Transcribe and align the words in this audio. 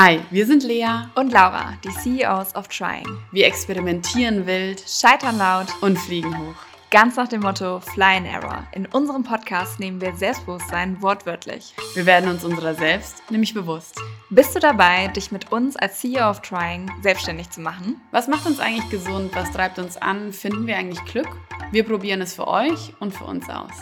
Hi, 0.00 0.20
wir 0.30 0.46
sind 0.46 0.62
Lea 0.62 1.08
und 1.16 1.32
Laura, 1.32 1.74
die 1.82 1.88
CEOs 1.88 2.54
of 2.54 2.68
Trying. 2.68 3.04
Wir 3.32 3.48
experimentieren 3.48 4.46
wild, 4.46 4.80
scheitern 4.88 5.38
laut 5.38 5.66
und 5.80 5.98
fliegen 5.98 6.38
hoch. 6.38 6.54
Ganz 6.92 7.16
nach 7.16 7.26
dem 7.26 7.40
Motto 7.40 7.80
Fly 7.80 8.18
and 8.18 8.28
Error. 8.28 8.64
In 8.70 8.86
unserem 8.86 9.24
Podcast 9.24 9.80
nehmen 9.80 10.00
wir 10.00 10.14
Selbstbewusstsein 10.14 11.02
wortwörtlich. 11.02 11.74
Wir 11.94 12.06
werden 12.06 12.30
uns 12.30 12.44
unserer 12.44 12.76
selbst 12.76 13.28
nämlich 13.28 13.54
bewusst. 13.54 14.00
Bist 14.30 14.54
du 14.54 14.60
dabei, 14.60 15.08
dich 15.08 15.32
mit 15.32 15.50
uns 15.50 15.74
als 15.74 15.98
CEO 15.98 16.30
of 16.30 16.42
Trying 16.42 16.88
selbstständig 17.02 17.50
zu 17.50 17.60
machen? 17.60 18.00
Was 18.12 18.28
macht 18.28 18.46
uns 18.46 18.60
eigentlich 18.60 18.88
gesund? 18.90 19.34
Was 19.34 19.50
treibt 19.50 19.80
uns 19.80 19.96
an? 19.96 20.32
Finden 20.32 20.68
wir 20.68 20.76
eigentlich 20.76 21.04
Glück? 21.06 21.26
Wir 21.72 21.84
probieren 21.84 22.20
es 22.20 22.34
für 22.34 22.46
euch 22.46 22.94
und 23.00 23.12
für 23.12 23.24
uns 23.24 23.50
aus. 23.50 23.74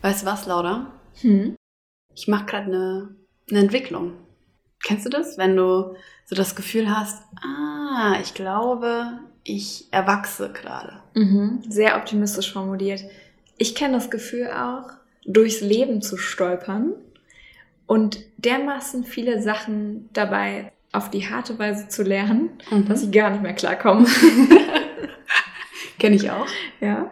Weißt 0.00 0.22
du 0.22 0.26
was, 0.28 0.46
Laura? 0.46 0.98
Hm? 1.20 1.56
Ich 2.14 2.26
mache 2.26 2.46
gerade 2.46 2.66
eine, 2.66 3.23
eine 3.50 3.60
Entwicklung. 3.60 4.12
Kennst 4.84 5.06
du 5.06 5.10
das? 5.10 5.38
Wenn 5.38 5.56
du 5.56 5.94
so 6.26 6.34
das 6.36 6.54
Gefühl 6.56 6.90
hast, 6.94 7.22
ah, 7.42 8.16
ich 8.22 8.34
glaube, 8.34 9.18
ich 9.42 9.88
erwachse 9.92 10.52
gerade. 10.52 11.02
Mhm. 11.14 11.62
Sehr 11.68 11.96
optimistisch 11.96 12.52
formuliert. 12.52 13.02
Ich 13.58 13.74
kenne 13.74 13.94
das 13.94 14.10
Gefühl 14.10 14.48
auch, 14.50 14.90
durchs 15.26 15.60
Leben 15.60 16.02
zu 16.02 16.16
stolpern 16.16 16.92
und 17.86 18.18
dermaßen 18.38 19.04
viele 19.04 19.40
Sachen 19.42 20.08
dabei 20.12 20.72
auf 20.92 21.10
die 21.10 21.28
harte 21.28 21.58
Weise 21.58 21.88
zu 21.88 22.02
lernen, 22.02 22.50
Mhm. 22.70 22.86
dass 22.88 23.02
ich 23.02 23.10
gar 23.12 23.30
nicht 23.30 23.42
mehr 23.42 23.54
klarkomme. 23.54 24.06
Kenne 25.98 26.16
ich 26.16 26.30
auch. 26.30 26.46
ja. 26.80 27.10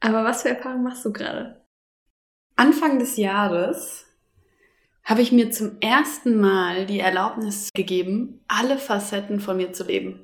Aber 0.00 0.22
was 0.24 0.42
für 0.42 0.50
Erfahrungen 0.50 0.84
machst 0.84 1.04
du 1.04 1.12
gerade? 1.12 1.62
Anfang 2.56 2.98
des 2.98 3.16
Jahres 3.16 4.04
habe 5.04 5.20
ich 5.20 5.32
mir 5.32 5.50
zum 5.50 5.78
ersten 5.80 6.40
Mal 6.40 6.86
die 6.86 7.00
Erlaubnis 7.00 7.70
gegeben, 7.74 8.40
alle 8.48 8.78
Facetten 8.78 9.40
von 9.40 9.56
mir 9.56 9.72
zu 9.72 9.84
leben. 9.84 10.20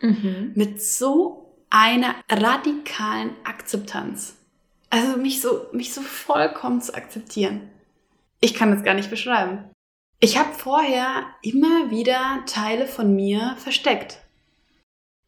Mhm. 0.00 0.52
Mit 0.54 0.82
so 0.82 1.54
einer 1.70 2.14
radikalen 2.30 3.30
Akzeptanz. 3.44 4.36
Also 4.90 5.16
mich 5.16 5.40
so, 5.40 5.66
mich 5.72 5.94
so 5.94 6.02
vollkommen 6.02 6.80
zu 6.80 6.94
akzeptieren. 6.94 7.70
Ich 8.40 8.54
kann 8.54 8.70
das 8.70 8.84
gar 8.84 8.94
nicht 8.94 9.10
beschreiben. 9.10 9.70
Ich 10.20 10.38
habe 10.38 10.52
vorher 10.52 11.26
immer 11.42 11.90
wieder 11.90 12.42
Teile 12.46 12.86
von 12.86 13.14
mir 13.14 13.56
versteckt. 13.58 14.18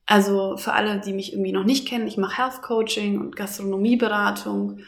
Also 0.07 0.57
für 0.57 0.73
alle, 0.73 1.01
die 1.01 1.13
mich 1.13 1.33
irgendwie 1.33 1.53
noch 1.53 1.65
nicht 1.65 1.89
kennen, 1.89 2.07
ich 2.07 2.17
mache 2.17 2.37
Health 2.37 2.63
Coaching 2.63 3.21
und 3.21 3.35
Gastronomieberatung 3.35 4.81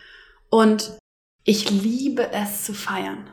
und 0.48 0.96
ich 1.44 1.70
liebe 1.70 2.30
es 2.30 2.64
zu 2.64 2.72
feiern. 2.72 3.28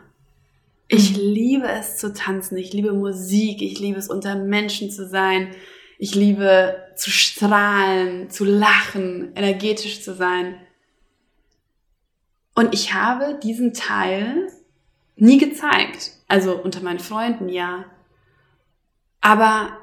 Ich 0.87 1.11
Mhm. 1.11 1.23
liebe 1.23 1.67
es 1.67 1.97
zu 1.97 2.13
tanzen, 2.13 2.57
ich 2.57 2.73
liebe 2.73 2.93
Musik, 2.93 3.61
ich 3.61 3.79
liebe 3.79 3.97
es 3.97 4.09
unter 4.09 4.35
Menschen 4.35 4.91
zu 4.91 5.07
sein, 5.07 5.55
ich 5.97 6.13
liebe 6.13 6.83
zu 6.95 7.09
strahlen, 7.09 8.29
zu 8.29 8.45
lachen, 8.45 9.33
energetisch 9.35 10.03
zu 10.03 10.13
sein. 10.13 10.59
Und 12.53 12.73
ich 12.73 12.93
habe 12.93 13.39
diesen 13.41 13.73
Teil 13.73 14.47
nie 15.15 15.37
gezeigt. 15.37 16.11
Also 16.27 16.61
unter 16.61 16.81
meinen 16.81 16.99
Freunden 16.99 17.49
ja. 17.49 17.85
Aber 19.21 19.77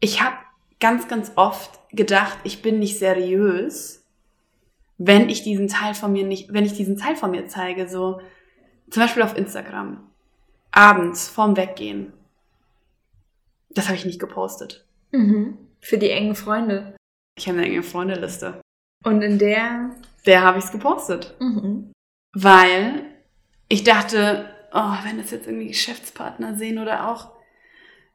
ich 0.00 0.22
habe 0.22 0.36
ganz, 0.80 1.08
ganz 1.08 1.32
oft 1.36 1.78
gedacht, 1.90 2.38
ich 2.44 2.62
bin 2.62 2.78
nicht 2.78 2.98
seriös, 2.98 4.04
wenn 4.98 5.28
ich 5.28 5.42
diesen 5.42 5.68
Teil 5.68 5.94
von 5.94 6.12
mir 6.12 6.24
nicht, 6.26 6.52
wenn 6.52 6.64
ich 6.64 6.74
diesen 6.74 6.96
Teil 6.96 7.16
von 7.16 7.30
mir 7.30 7.46
zeige, 7.46 7.88
so 7.88 8.20
zum 8.90 9.02
Beispiel 9.02 9.22
auf 9.22 9.36
Instagram, 9.36 10.09
abends 10.72 11.28
vorm 11.28 11.56
Weggehen. 11.56 12.12
Das 13.70 13.86
habe 13.86 13.96
ich 13.96 14.04
nicht 14.04 14.20
gepostet. 14.20 14.84
Mhm. 15.12 15.58
Für 15.80 15.98
die 15.98 16.10
engen 16.10 16.34
Freunde. 16.34 16.96
Ich 17.36 17.48
habe 17.48 17.58
eine 17.58 17.66
enge 17.66 17.82
Freundeliste. 17.82 18.60
Und 19.04 19.22
in 19.22 19.38
der. 19.38 19.96
Der 20.26 20.42
habe 20.42 20.58
ich 20.58 20.64
es 20.64 20.72
gepostet. 20.72 21.36
Mhm. 21.40 21.92
Weil 22.32 23.04
ich 23.68 23.84
dachte, 23.84 24.50
oh, 24.72 24.92
wenn 25.04 25.18
das 25.18 25.30
jetzt 25.30 25.46
irgendwie 25.46 25.68
Geschäftspartner 25.68 26.56
sehen 26.56 26.78
oder 26.78 27.08
auch 27.08 27.30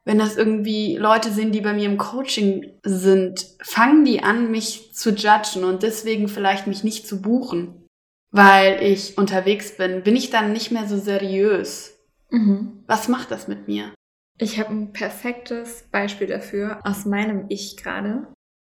wenn 0.04 0.18
das 0.18 0.36
irgendwie 0.36 0.96
Leute 0.96 1.32
sehen, 1.32 1.50
die 1.50 1.60
bei 1.60 1.72
mir 1.72 1.86
im 1.86 1.98
Coaching 1.98 2.78
sind, 2.84 3.44
fangen 3.60 4.04
die 4.04 4.22
an, 4.22 4.52
mich 4.52 4.94
zu 4.94 5.10
judgen 5.10 5.64
und 5.64 5.82
deswegen 5.82 6.28
vielleicht 6.28 6.68
mich 6.68 6.84
nicht 6.84 7.08
zu 7.08 7.20
buchen, 7.20 7.88
weil 8.30 8.80
ich 8.84 9.18
unterwegs 9.18 9.76
bin. 9.76 10.04
Bin 10.04 10.14
ich 10.14 10.30
dann 10.30 10.52
nicht 10.52 10.70
mehr 10.70 10.86
so 10.86 10.96
seriös? 10.96 11.95
Mhm. 12.30 12.84
Was 12.86 13.08
macht 13.08 13.30
das 13.30 13.48
mit 13.48 13.68
mir? 13.68 13.94
Ich 14.38 14.58
habe 14.58 14.70
ein 14.70 14.92
perfektes 14.92 15.84
Beispiel 15.90 16.26
dafür 16.26 16.80
aus 16.84 17.06
meinem 17.06 17.46
Ich 17.48 17.76
gerade. 17.76 18.26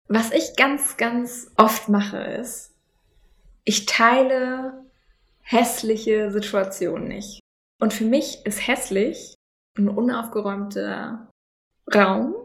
Was 0.08 0.32
ich 0.32 0.56
ganz, 0.56 0.96
ganz 0.96 1.52
oft 1.58 1.90
mache, 1.90 2.18
ist, 2.18 2.74
ich 3.66 3.86
teile 3.86 4.86
hässliche 5.42 6.32
Situationen 6.32 7.08
nicht. 7.10 7.42
Und 7.82 7.94
für 7.94 8.06
mich 8.06 8.46
ist 8.46 8.66
hässlich 8.66 9.36
ein 9.78 9.90
unaufgeräumter 9.90 11.30
Raum. 11.94 12.36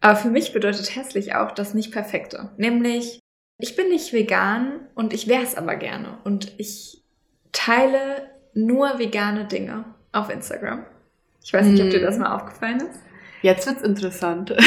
Aber 0.00 0.16
für 0.16 0.30
mich 0.30 0.52
bedeutet 0.52 0.96
hässlich 0.96 1.34
auch 1.34 1.52
das 1.52 1.74
nicht 1.74 1.92
perfekte. 1.92 2.50
Nämlich, 2.56 3.20
ich 3.58 3.76
bin 3.76 3.88
nicht 3.90 4.12
vegan 4.12 4.88
und 4.94 5.12
ich 5.12 5.28
wäre 5.28 5.42
es 5.42 5.54
aber 5.54 5.76
gerne. 5.76 6.18
Und 6.24 6.58
ich 6.58 7.04
teile 7.52 8.30
nur 8.54 8.98
vegane 8.98 9.46
Dinge 9.46 9.84
auf 10.12 10.30
Instagram. 10.30 10.84
Ich 11.42 11.52
weiß 11.52 11.66
nicht, 11.66 11.82
ob 11.82 11.90
dir 11.90 12.00
das 12.00 12.18
mal 12.18 12.34
aufgefallen 12.34 12.78
ist. 12.78 13.00
Jetzt 13.42 13.66
wird's 13.66 13.82
interessant. 13.82 14.54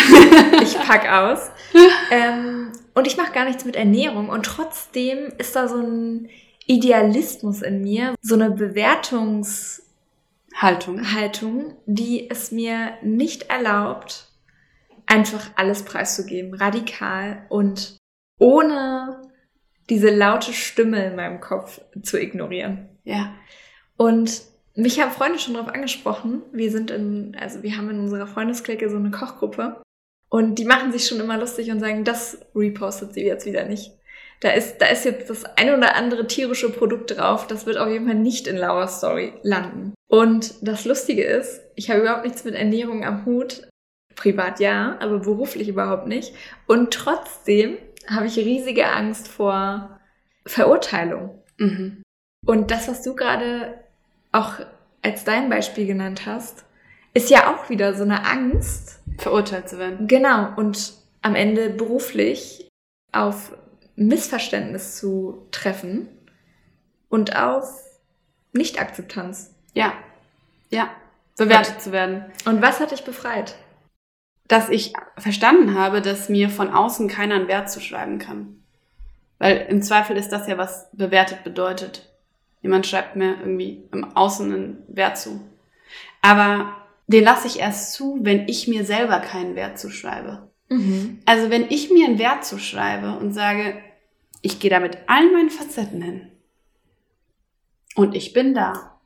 Ich 0.61 0.77
pack 0.79 1.09
aus. 1.09 1.51
ähm, 2.11 2.71
und 2.93 3.07
ich 3.07 3.17
mache 3.17 3.33
gar 3.33 3.45
nichts 3.45 3.65
mit 3.65 3.75
Ernährung. 3.75 4.29
Und 4.29 4.45
trotzdem 4.45 5.33
ist 5.37 5.55
da 5.55 5.67
so 5.67 5.77
ein 5.77 6.29
Idealismus 6.65 7.61
in 7.61 7.81
mir, 7.81 8.15
so 8.21 8.35
eine 8.35 8.51
Bewertungshaltung, 8.51 11.13
Haltung. 11.13 11.75
die 11.85 12.29
es 12.29 12.51
mir 12.51 12.93
nicht 13.03 13.49
erlaubt, 13.49 14.29
einfach 15.05 15.51
alles 15.55 15.83
preiszugeben, 15.83 16.55
radikal 16.55 17.45
und 17.49 17.97
ohne 18.39 19.21
diese 19.89 20.09
laute 20.09 20.53
Stimme 20.53 21.05
in 21.05 21.15
meinem 21.15 21.39
Kopf 21.39 21.79
zu 22.01 22.19
ignorieren. 22.19 22.89
Ja. 23.03 23.35
Und 23.97 24.41
mich 24.75 24.99
haben 24.99 25.11
Freunde 25.11 25.39
schon 25.39 25.53
darauf 25.53 25.73
angesprochen. 25.73 26.43
Wir 26.51 26.69
sind 26.69 26.91
in, 26.91 27.35
also 27.39 27.63
wir 27.63 27.77
haben 27.77 27.89
in 27.89 27.99
unserer 27.99 28.27
Freundesklicke 28.27 28.89
so 28.89 28.97
eine 28.97 29.11
Kochgruppe. 29.11 29.81
Und 30.29 30.55
die 30.55 30.65
machen 30.65 30.91
sich 30.91 31.07
schon 31.07 31.19
immer 31.19 31.37
lustig 31.37 31.71
und 31.71 31.79
sagen, 31.79 32.03
das 32.03 32.39
repostet 32.53 33.13
sie 33.13 33.25
jetzt 33.25 33.45
wieder 33.45 33.65
nicht. 33.65 33.91
Da 34.41 34.51
ist, 34.51 34.79
da 34.79 34.87
ist 34.87 35.05
jetzt 35.05 35.29
das 35.29 35.45
ein 35.45 35.73
oder 35.73 35.95
andere 35.95 36.27
tierische 36.27 36.69
Produkt 36.69 37.17
drauf. 37.17 37.47
Das 37.47 37.65
wird 37.65 37.77
auf 37.77 37.89
jeden 37.89 38.05
Fall 38.05 38.15
nicht 38.15 38.47
in 38.47 38.57
Laura 38.57 38.87
Story 38.87 39.33
landen. 39.43 39.93
Und 40.07 40.55
das 40.61 40.85
Lustige 40.85 41.23
ist, 41.23 41.61
ich 41.75 41.89
habe 41.89 42.01
überhaupt 42.01 42.25
nichts 42.25 42.43
mit 42.43 42.53
Ernährung 42.53 43.05
am 43.05 43.25
Hut. 43.25 43.67
Privat 44.15 44.59
ja, 44.59 44.97
aber 44.99 45.19
beruflich 45.19 45.69
überhaupt 45.69 46.07
nicht. 46.07 46.33
Und 46.67 46.93
trotzdem 46.93 47.77
habe 48.07 48.27
ich 48.27 48.37
riesige 48.37 48.87
Angst 48.87 49.27
vor 49.27 49.99
Verurteilung. 50.45 51.41
Mhm. 51.57 52.03
Und 52.45 52.71
das, 52.71 52.87
was 52.87 53.01
du 53.01 53.15
gerade 53.15 53.84
auch 54.35 54.53
als 55.01 55.23
dein 55.23 55.49
Beispiel 55.49 55.85
genannt 55.85 56.25
hast, 56.25 56.65
ist 57.13 57.29
ja 57.29 57.53
auch 57.53 57.69
wieder 57.69 57.93
so 57.93 58.03
eine 58.03 58.25
Angst. 58.25 58.99
Verurteilt 59.17 59.69
zu 59.69 59.79
werden. 59.79 60.07
Genau. 60.07 60.49
Und 60.55 60.93
am 61.21 61.35
Ende 61.35 61.69
beruflich 61.69 62.67
auf 63.11 63.55
Missverständnis 63.95 64.97
zu 64.97 65.47
treffen 65.51 66.09
und 67.07 67.35
auf 67.35 67.81
Nicht-Akzeptanz. 68.51 69.53
Ja. 69.73 69.93
Ja. 70.69 70.89
Bewertet 71.37 71.81
zu 71.81 71.91
werden. 71.91 72.25
Und 72.45 72.61
was 72.61 72.79
hat 72.79 72.91
dich 72.91 73.03
befreit? 73.05 73.55
dass 74.47 74.69
ich 74.69 74.93
verstanden 75.17 75.77
habe, 75.77 76.01
dass 76.01 76.29
mir 76.29 76.49
von 76.49 76.71
außen 76.71 77.07
keiner 77.07 77.35
einen 77.35 77.47
Wert 77.47 77.69
zuschreiben 77.69 78.19
kann. 78.19 78.61
Weil 79.37 79.65
im 79.69 79.81
Zweifel 79.81 80.17
ist 80.17 80.29
das 80.29 80.47
ja, 80.47 80.57
was 80.57 80.89
bewertet 80.93 81.43
bedeutet. 81.43 82.09
Jemand 82.61 82.87
schreibt 82.87 83.15
mir 83.15 83.37
irgendwie 83.39 83.83
im 83.91 84.15
Außen 84.15 84.51
einen 84.51 84.83
Wert 84.87 85.17
zu. 85.17 85.41
Aber 86.21 86.75
den 87.07 87.23
lasse 87.23 87.47
ich 87.47 87.59
erst 87.59 87.93
zu, 87.93 88.19
wenn 88.21 88.47
ich 88.47 88.67
mir 88.67 88.85
selber 88.85 89.19
keinen 89.19 89.55
Wert 89.55 89.79
zuschreibe. 89.79 90.49
Mhm. 90.69 91.19
Also 91.25 91.49
wenn 91.49 91.69
ich 91.69 91.91
mir 91.91 92.07
einen 92.07 92.19
Wert 92.19 92.43
zuschreibe 92.45 93.17
und 93.17 93.33
sage, 93.33 93.77
ich 94.41 94.59
gehe 94.59 94.69
da 94.69 94.79
mit 94.79 94.97
all 95.07 95.31
meinen 95.31 95.49
Facetten 95.49 96.01
hin 96.01 96.31
und 97.95 98.15
ich 98.15 98.33
bin 98.33 98.53
da. 98.53 98.99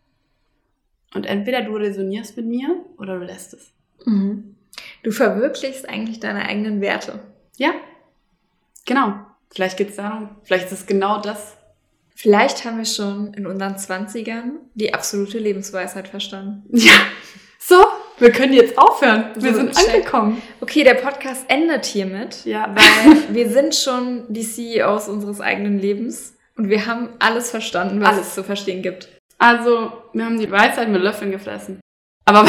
Und 1.14 1.26
entweder 1.26 1.64
du 1.64 1.76
resonierst 1.76 2.38
mit 2.38 2.46
mir 2.46 2.86
oder 2.98 3.18
du 3.18 3.26
lässt 3.26 3.54
es. 3.54 3.74
Mhm. 4.06 4.56
Du 5.04 5.12
verwirklichst 5.12 5.90
eigentlich 5.90 6.20
deine 6.20 6.46
eigenen 6.46 6.82
Werte. 6.82 7.20
Ja, 7.58 7.74
genau. 8.86 9.14
Vielleicht 9.52 9.78
geht 9.78 9.90
es 9.90 9.96
darum, 9.96 10.30
vielleicht 10.44 10.68
ist 10.68 10.82
es 10.82 10.86
genau 10.86 11.20
das. 11.22 11.58
Vielleicht 12.22 12.66
haben 12.66 12.78
wir 12.80 12.86
schon 12.86 13.34
in 13.34 13.48
unseren 13.48 13.78
Zwanzigern 13.78 14.60
die 14.74 14.94
absolute 14.94 15.40
Lebensweisheit 15.40 16.10
verstanden. 16.10 16.64
Ja, 16.78 16.92
Wir 18.18 18.32
können 18.34 18.52
jetzt 18.52 18.78
aufhören. 18.78 19.32
Wir 19.36 19.54
So, 19.54 19.60
sind 19.60 19.74
check. 19.74 19.94
angekommen. 19.94 20.42
Okay, 20.60 20.84
der 20.84 20.96
Podcast 20.96 21.46
endet 21.48 21.86
hiermit, 21.86 22.44
Ja. 22.44 22.76
weil 22.76 23.16
wir 23.34 23.50
sind 23.50 23.74
schon 23.74 24.26
die 24.28 24.44
CEOs 24.46 25.08
unseres 25.08 25.40
eigenen 25.40 25.80
Lebens 25.80 26.36
und 26.58 26.68
wir 26.68 26.86
haben 26.88 27.08
alles 27.20 27.52
verstanden, 27.52 28.02
was 28.02 28.10
Alles. 28.16 28.28
es 28.28 28.36
zu 28.36 28.44
verstehen 28.44 28.82
gibt. 28.82 29.08
Also, 29.38 29.94
wir 30.12 30.26
haben 30.26 30.40
die 30.42 30.52
Weisheit 30.52 30.90
mit 30.90 31.02
Löffeln 31.02 31.32
gefressen. 31.32 31.80
Aber 32.26 32.46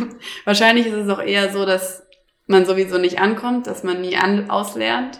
wahrscheinlich 0.44 0.86
ist 0.86 0.92
es 0.96 1.08
auch 1.08 1.22
eher 1.22 1.50
so, 1.50 1.64
dass 1.64 2.06
man 2.46 2.66
sowieso 2.66 2.98
nicht 2.98 3.18
ankommt, 3.20 3.66
dass 3.66 3.84
man 3.84 4.02
nie 4.02 4.18
auslernt. 4.50 5.18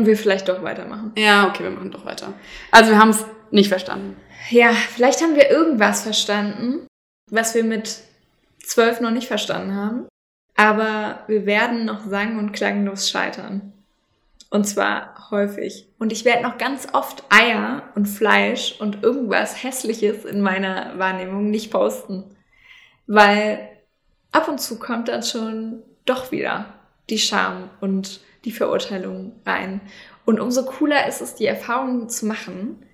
Und 0.00 0.06
wir 0.06 0.16
vielleicht 0.16 0.48
doch 0.48 0.62
weitermachen. 0.62 1.12
Ja, 1.18 1.46
okay, 1.46 1.62
wir 1.62 1.70
machen 1.70 1.90
doch 1.90 2.06
weiter. 2.06 2.32
Also, 2.70 2.92
wir 2.92 2.98
haben 2.98 3.10
es 3.10 3.22
nicht 3.50 3.68
verstanden. 3.68 4.16
Ja, 4.48 4.70
vielleicht 4.72 5.20
haben 5.20 5.36
wir 5.36 5.50
irgendwas 5.50 6.04
verstanden, 6.04 6.86
was 7.30 7.54
wir 7.54 7.64
mit 7.64 8.00
zwölf 8.64 9.02
noch 9.02 9.10
nicht 9.10 9.28
verstanden 9.28 9.74
haben. 9.74 10.06
Aber 10.56 11.20
wir 11.26 11.44
werden 11.44 11.84
noch 11.84 12.06
sang- 12.06 12.38
und 12.38 12.52
klanglos 12.52 13.10
scheitern. 13.10 13.74
Und 14.48 14.66
zwar 14.66 15.30
häufig. 15.30 15.86
Und 15.98 16.12
ich 16.12 16.24
werde 16.24 16.44
noch 16.44 16.56
ganz 16.56 16.88
oft 16.94 17.22
Eier 17.28 17.82
und 17.94 18.06
Fleisch 18.06 18.80
und 18.80 19.02
irgendwas 19.02 19.62
Hässliches 19.62 20.24
in 20.24 20.40
meiner 20.40 20.98
Wahrnehmung 20.98 21.50
nicht 21.50 21.70
posten. 21.70 22.24
Weil 23.06 23.68
ab 24.32 24.48
und 24.48 24.62
zu 24.62 24.78
kommt 24.78 25.08
dann 25.08 25.22
schon 25.22 25.82
doch 26.06 26.32
wieder 26.32 26.72
die 27.10 27.18
Scham 27.18 27.68
und 27.82 28.20
die 28.44 28.52
Verurteilung 28.52 29.40
rein. 29.44 29.80
Und 30.24 30.40
umso 30.40 30.64
cooler 30.64 31.06
ist 31.08 31.20
es, 31.20 31.34
die 31.34 31.46
Erfahrung 31.46 32.08
zu 32.08 32.26
machen, 32.26 32.84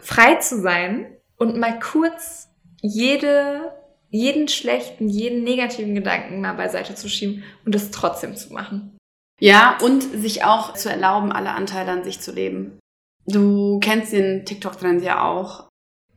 frei 0.00 0.36
zu 0.36 0.60
sein 0.60 1.16
und 1.36 1.56
mal 1.56 1.78
kurz 1.78 2.48
jede, 2.80 3.72
jeden 4.10 4.48
schlechten, 4.48 5.08
jeden 5.08 5.44
negativen 5.44 5.94
Gedanken 5.94 6.40
mal 6.40 6.54
beiseite 6.54 6.94
zu 6.94 7.08
schieben 7.08 7.44
und 7.64 7.74
es 7.74 7.90
trotzdem 7.90 8.36
zu 8.36 8.52
machen. 8.52 8.96
Ja, 9.40 9.78
und 9.82 10.02
sich 10.02 10.44
auch 10.44 10.74
zu 10.74 10.88
erlauben, 10.88 11.32
alle 11.32 11.50
Anteile 11.50 11.90
an 11.90 12.04
sich 12.04 12.20
zu 12.20 12.32
leben. 12.32 12.78
Du 13.26 13.80
kennst 13.80 14.12
den 14.12 14.44
TikTok-Trend 14.44 15.02
ja 15.02 15.24
auch. 15.24 15.68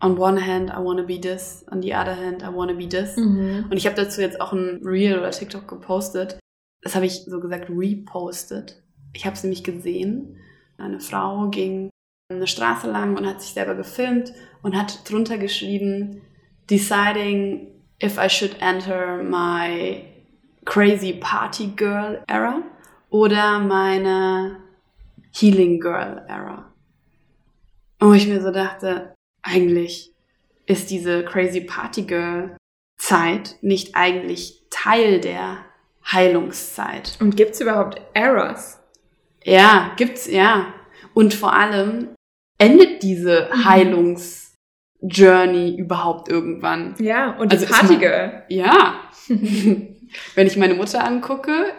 On 0.04 0.18
one 0.20 0.46
hand, 0.46 0.70
I 0.70 0.84
wanna 0.84 1.04
be 1.04 1.20
this. 1.20 1.66
On 1.72 1.82
the 1.82 1.94
other 1.96 2.16
hand, 2.16 2.44
I 2.44 2.54
wanna 2.54 2.74
be 2.74 2.88
this. 2.88 3.18
Und 3.70 3.74
ich 3.78 3.86
habe 3.86 3.96
dazu 3.96 4.22
jetzt 4.22 4.42
auch 4.42 4.54
ein 4.54 4.82
Reel 4.84 5.18
oder 5.18 5.32
TikTok 5.32 5.68
gepostet. 5.68 6.38
Das 6.86 6.94
habe 6.94 7.08
ich 7.08 7.24
so 7.26 7.40
gesagt 7.40 7.68
repostet. 7.68 8.80
Ich 9.14 9.26
habe 9.26 9.36
es 9.36 9.42
nämlich 9.42 9.64
gesehen. 9.64 10.38
Eine 10.78 11.00
Frau 11.00 11.50
ging 11.50 11.90
eine 12.32 12.46
Straße 12.46 12.88
lang 12.90 13.18
und 13.18 13.26
hat 13.26 13.42
sich 13.42 13.54
selber 13.54 13.74
gefilmt 13.74 14.34
und 14.62 14.78
hat 14.78 15.10
drunter 15.10 15.40
geschrieben, 15.40 16.22
deciding 16.70 17.72
if 18.04 18.20
I 18.20 18.30
should 18.30 18.62
enter 18.62 19.24
my 19.24 20.06
crazy 20.66 21.14
party 21.14 21.74
girl 21.76 22.24
era 22.28 22.62
oder 23.10 23.58
meine 23.58 24.58
healing 25.32 25.80
girl 25.80 26.24
era. 26.28 26.72
Und 28.00 28.10
wo 28.10 28.14
ich 28.14 28.28
mir 28.28 28.44
so 28.44 28.52
dachte, 28.52 29.16
eigentlich 29.42 30.14
ist 30.68 30.92
diese 30.92 31.26
crazy 31.26 31.62
party 31.62 32.04
girl 32.04 32.58
Zeit 33.00 33.58
nicht 33.62 33.96
eigentlich 33.96 34.62
Teil 34.70 35.20
der 35.20 35.65
Heilungszeit. 36.12 37.18
Und 37.20 37.36
gibt's 37.38 37.62
überhaupt 37.62 38.02
Errors? 38.14 38.80
Ja, 39.44 39.92
gibt's, 39.98 40.28
ja. 40.28 40.74
Und 41.14 41.34
vor 41.34 41.54
allem 41.54 42.10
endet 42.58 43.04
diese 43.04 43.50
Mhm. 43.54 43.66
Heilungsjourney 43.66 45.76
überhaupt 45.78 46.30
irgendwann? 46.30 46.96
Ja, 47.00 47.32
und 47.38 47.52
Also 47.52 47.66
die 47.66 47.72
Partygirl. 47.72 48.44
Ja. 48.50 48.96
Wenn 49.28 50.48
ich 50.48 50.58
meine 50.58 50.76
Mutter 50.76 51.04
angucke, 51.04 51.74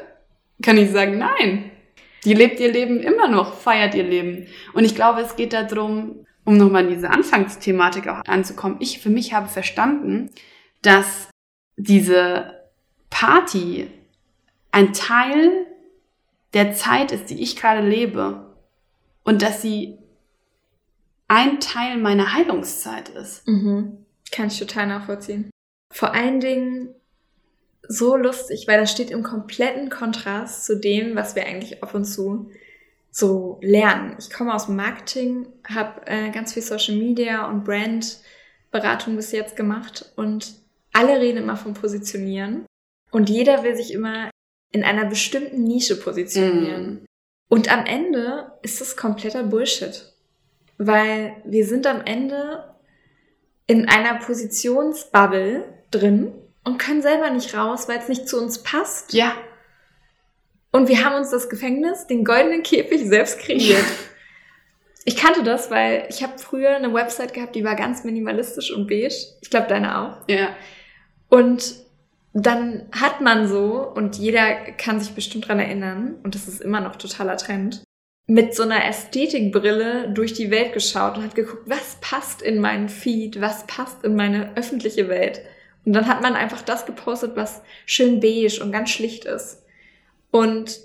kann 0.63 0.79
ich 0.79 0.91
sagen, 0.91 1.19
nein. 1.19 1.71
Die 2.25 2.35
lebt 2.35 2.59
ihr 2.61 2.73
Leben 2.73 3.01
immer 3.01 3.29
noch, 3.29 3.55
feiert 3.55 3.95
ihr 3.95 4.03
Leben. 4.03 4.47
Und 4.73 4.85
ich 4.85 4.95
glaube, 4.95 5.21
es 5.21 5.37
geht 5.37 5.53
darum, 5.53 6.27
um 6.45 6.57
nochmal 6.57 6.87
diese 6.89 7.11
Anfangsthematik 7.11 8.09
auch 8.09 8.23
anzukommen. 8.27 8.79
Ich 8.81 9.01
für 9.01 9.11
mich 9.11 9.33
habe 9.33 9.49
verstanden, 9.49 10.31
dass 10.83 11.29
diese 11.77 12.55
Party 13.11 13.89
ein 14.77 14.93
Teil 14.93 15.67
der 16.53 16.75
Zeit 16.75 17.11
ist, 17.11 17.31
die 17.31 17.43
ich 17.43 17.57
gerade 17.57 17.81
lebe. 17.81 18.55
Und 19.25 19.41
dass 19.41 19.63
sie 19.63 19.97
ein 21.29 21.61
Teil 21.61 21.97
meiner 21.97 22.35
Heilungszeit 22.35 23.09
ist. 23.09 23.49
Mhm. 23.49 24.05
Kann 24.31 24.49
ich 24.49 24.59
total 24.59 24.87
nachvollziehen. 24.87 25.49
Vor 25.91 26.13
allen 26.13 26.41
Dingen 26.41 26.95
so 27.89 28.17
lustig, 28.17 28.67
weil 28.69 28.79
das 28.79 28.93
steht 28.93 29.11
im 29.11 29.23
kompletten 29.23 29.89
Kontrast 29.89 30.67
zu 30.67 30.79
dem, 30.79 31.17
was 31.17 31.35
wir 31.35 31.47
eigentlich 31.47 31.83
ab 31.83 31.95
und 31.95 32.05
zu 32.05 32.51
so 33.11 33.59
lernen. 33.63 34.17
Ich 34.19 34.29
komme 34.29 34.55
aus 34.55 34.69
Marketing, 34.69 35.47
habe 35.67 36.07
äh, 36.07 36.31
ganz 36.33 36.53
viel 36.53 36.63
Social 36.63 36.97
Media 36.97 37.49
und 37.49 37.65
Brandberatung 37.65 39.17
bis 39.17 39.33
jetzt 39.33 39.57
gemacht 39.57 40.13
und 40.17 40.57
alle 40.93 41.19
reden 41.19 41.39
immer 41.39 41.57
von 41.57 41.73
Positionieren 41.73 42.67
und 43.11 43.31
jeder 43.31 43.65
will 43.65 43.75
sich 43.75 43.95
immer 43.95 44.29
in 44.77 44.85
einer 44.85 45.07
bestimmten 45.07 45.65
Nische 45.65 45.99
positionieren. 45.99 46.85
Mm. 46.87 47.07
Und 47.49 47.73
am 47.73 47.87
Ende 47.87 48.53
ist 48.61 48.81
das 48.83 48.95
kompletter 48.95 49.43
Bullshit. 49.43 50.13
Weil 50.77 51.37
wir 51.47 51.67
sind 51.67 51.87
am 51.87 52.03
Ende 52.05 52.77
in 53.67 53.89
einer 53.89 54.19
Positionsbubble 54.19 55.65
drin 55.91 56.33
und 56.65 56.77
können 56.77 57.01
selber 57.01 57.31
nicht 57.31 57.57
raus, 57.57 57.89
weil 57.89 57.99
es 57.99 58.09
nicht 58.09 58.29
zu 58.29 58.39
uns 58.39 58.63
passt. 58.63 59.15
Ja, 59.15 59.35
Und 60.73 60.89
wir 60.89 61.03
haben 61.03 61.17
uns 61.17 61.31
das 61.31 61.49
Gefängnis, 61.49 62.07
den 62.07 62.23
goldenen 62.23 62.63
Käfig 62.63 63.09
selbst 63.09 63.39
kreiert. 63.39 63.85
Ich 65.09 65.15
kannte 65.15 65.45
das, 65.45 65.71
weil 65.71 66.09
ich 66.11 66.25
habe 66.25 66.37
früher 66.37 66.75
eine 66.75 66.93
Website 66.93 67.33
gehabt, 67.33 67.55
die 67.55 67.63
war 67.63 67.77
ganz 67.77 68.03
minimalistisch 68.03 68.73
und 68.73 68.89
beige. 68.89 69.15
Ich 69.41 69.51
glaube, 69.51 69.69
deine 69.69 70.01
auch. 70.01 70.29
ja. 70.29 70.49
Und 71.29 71.77
dann 72.45 72.89
hat 72.93 73.23
man 73.23 73.49
so, 73.49 73.91
und 73.95 74.17
jeder 74.17 74.55
kann 74.73 75.01
sich 75.01 75.15
bestimmt 75.15 75.49
dran 75.49 75.59
erinnern, 75.59 76.17
und 76.23 76.35
das 76.35 76.49
ist 76.49 76.61
immer 76.61 76.81
noch 76.81 76.97
totaler 76.97 77.37
Trend, 77.37 77.83
mit 78.27 78.55
so 78.55 78.65
einer 78.65 78.85
Ästhetikbrille 78.85 80.11
durch 80.11 80.35
die 80.35 80.51
Welt 80.51 80.73
geschaut 80.73 81.17
und 81.17 81.25
hat 81.25 81.35
geguckt, 81.35 81.63
was 81.67 81.97
passt 82.01 82.43
in 82.43 82.61
meinen 82.61 82.89
Feed, 82.89 83.41
was 83.41 83.67
passt 83.67 84.05
in 84.05 84.17
meine 84.17 84.57
öffentliche 84.57 85.09
Welt. 85.09 85.41
Und 85.85 85.93
dann 85.93 86.09
hat 86.09 86.21
man 86.21 86.35
einfach 86.35 86.61
das 86.61 86.85
gepostet, 86.85 87.37
was 87.37 87.63
schön 87.87 88.21
beige 88.21 88.61
und 88.63 88.73
ganz 88.73 88.91
schlicht 88.91 89.25
ist. 89.25 89.63
Und 90.33 90.81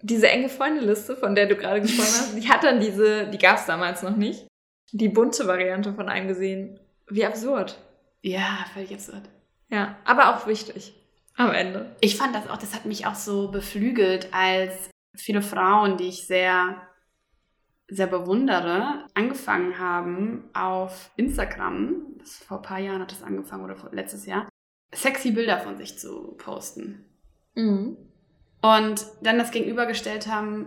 diese 0.00 0.28
enge 0.28 0.48
Freundeliste, 0.48 1.14
von 1.16 1.34
der 1.34 1.46
du 1.46 1.54
gerade 1.56 1.82
gesprochen 1.82 2.08
hast, 2.08 2.36
die 2.36 2.48
hat 2.48 2.64
dann 2.64 2.80
diese, 2.80 3.26
die 3.28 3.38
gab 3.38 3.58
es 3.58 3.66
damals 3.66 4.02
noch 4.02 4.16
nicht, 4.16 4.46
die 4.92 5.08
bunte 5.08 5.46
Variante 5.46 5.92
von 5.92 6.08
einem 6.08 6.26
gesehen. 6.28 6.80
Wie 7.08 7.24
absurd. 7.24 7.78
Ja, 8.22 8.64
völlig 8.72 8.92
absurd. 8.92 9.22
Ja, 9.68 9.96
aber 10.04 10.34
auch 10.36 10.46
wichtig. 10.46 10.94
Am 11.36 11.52
Ende. 11.52 11.94
Ich 12.00 12.16
fand 12.16 12.34
das 12.34 12.48
auch, 12.48 12.56
das 12.56 12.74
hat 12.74 12.84
mich 12.84 13.06
auch 13.06 13.14
so 13.14 13.48
beflügelt, 13.50 14.28
als 14.32 14.90
viele 15.14 15.40
Frauen, 15.42 15.96
die 15.96 16.08
ich 16.08 16.26
sehr, 16.26 16.82
sehr 17.88 18.06
bewundere, 18.08 19.06
angefangen 19.14 19.78
haben 19.78 20.44
auf 20.52 21.10
Instagram, 21.16 22.02
das 22.18 22.36
vor 22.38 22.58
ein 22.58 22.62
paar 22.62 22.78
Jahren 22.80 23.00
hat 23.02 23.12
das 23.12 23.22
angefangen 23.22 23.64
oder 23.64 23.76
vor- 23.76 23.90
letztes 23.92 24.26
Jahr, 24.26 24.48
sexy 24.92 25.30
Bilder 25.30 25.58
von 25.58 25.76
sich 25.76 25.98
zu 25.98 26.34
posten. 26.38 27.04
Mhm. 27.54 27.96
Und 28.60 29.06
dann 29.22 29.38
das 29.38 29.52
gegenübergestellt 29.52 30.26
haben, 30.26 30.66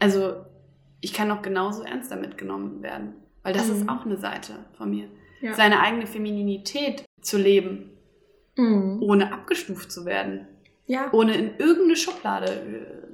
also 0.00 0.44
ich 1.00 1.12
kann 1.14 1.30
auch 1.30 1.42
genauso 1.42 1.82
ernst 1.84 2.10
damit 2.10 2.36
genommen 2.36 2.82
werden, 2.82 3.14
weil 3.42 3.52
das 3.54 3.68
Mhm. 3.68 3.74
ist 3.76 3.88
auch 3.88 4.04
eine 4.04 4.16
Seite 4.16 4.64
von 4.76 4.90
mir. 4.90 5.08
Ja. 5.40 5.54
Seine 5.54 5.80
eigene 5.80 6.06
Femininität 6.06 7.04
zu 7.20 7.38
leben, 7.38 7.90
Mhm. 8.56 9.02
ohne 9.02 9.32
abgestuft 9.32 9.92
zu 9.92 10.04
werden, 10.06 10.46
Ja. 10.86 11.08
ohne 11.12 11.34
in 11.36 11.56
irgendeine 11.58 11.96
Schublade 11.96 12.46
äh, 12.52 13.06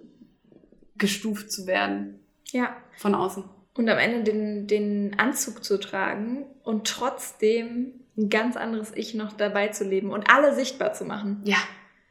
gestuft 0.98 1.50
zu 1.50 1.66
werden 1.66 2.20
Ja. 2.50 2.76
von 2.96 3.14
außen. 3.14 3.44
Und 3.74 3.88
am 3.88 3.98
Ende 3.98 4.22
den, 4.22 4.66
den 4.66 5.18
Anzug 5.18 5.64
zu 5.64 5.78
tragen 5.80 6.44
und 6.62 6.86
trotzdem 6.86 7.94
ein 8.18 8.28
ganz 8.28 8.56
anderes 8.56 8.92
Ich 8.94 9.14
noch 9.14 9.32
dabei 9.32 9.68
zu 9.68 9.84
leben 9.84 10.10
und 10.10 10.28
alle 10.30 10.54
sichtbar 10.54 10.92
zu 10.92 11.04
machen. 11.06 11.40
Ja, 11.44 11.56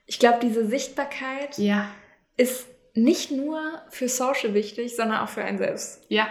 Ich 0.08 0.18
glaube, 0.20 0.40
diese 0.42 0.66
Sichtbarkeit 0.66 1.58
ja, 1.60 1.88
ist 2.36 2.66
nicht 2.96 3.32
nur 3.32 3.62
für 3.90 4.10
Social 4.10 4.54
wichtig, 4.56 4.96
sondern 4.96 5.20
auch 5.20 5.30
für 5.30 5.44
einen 5.44 5.60
selbst. 5.60 6.04
ja, 6.10 6.28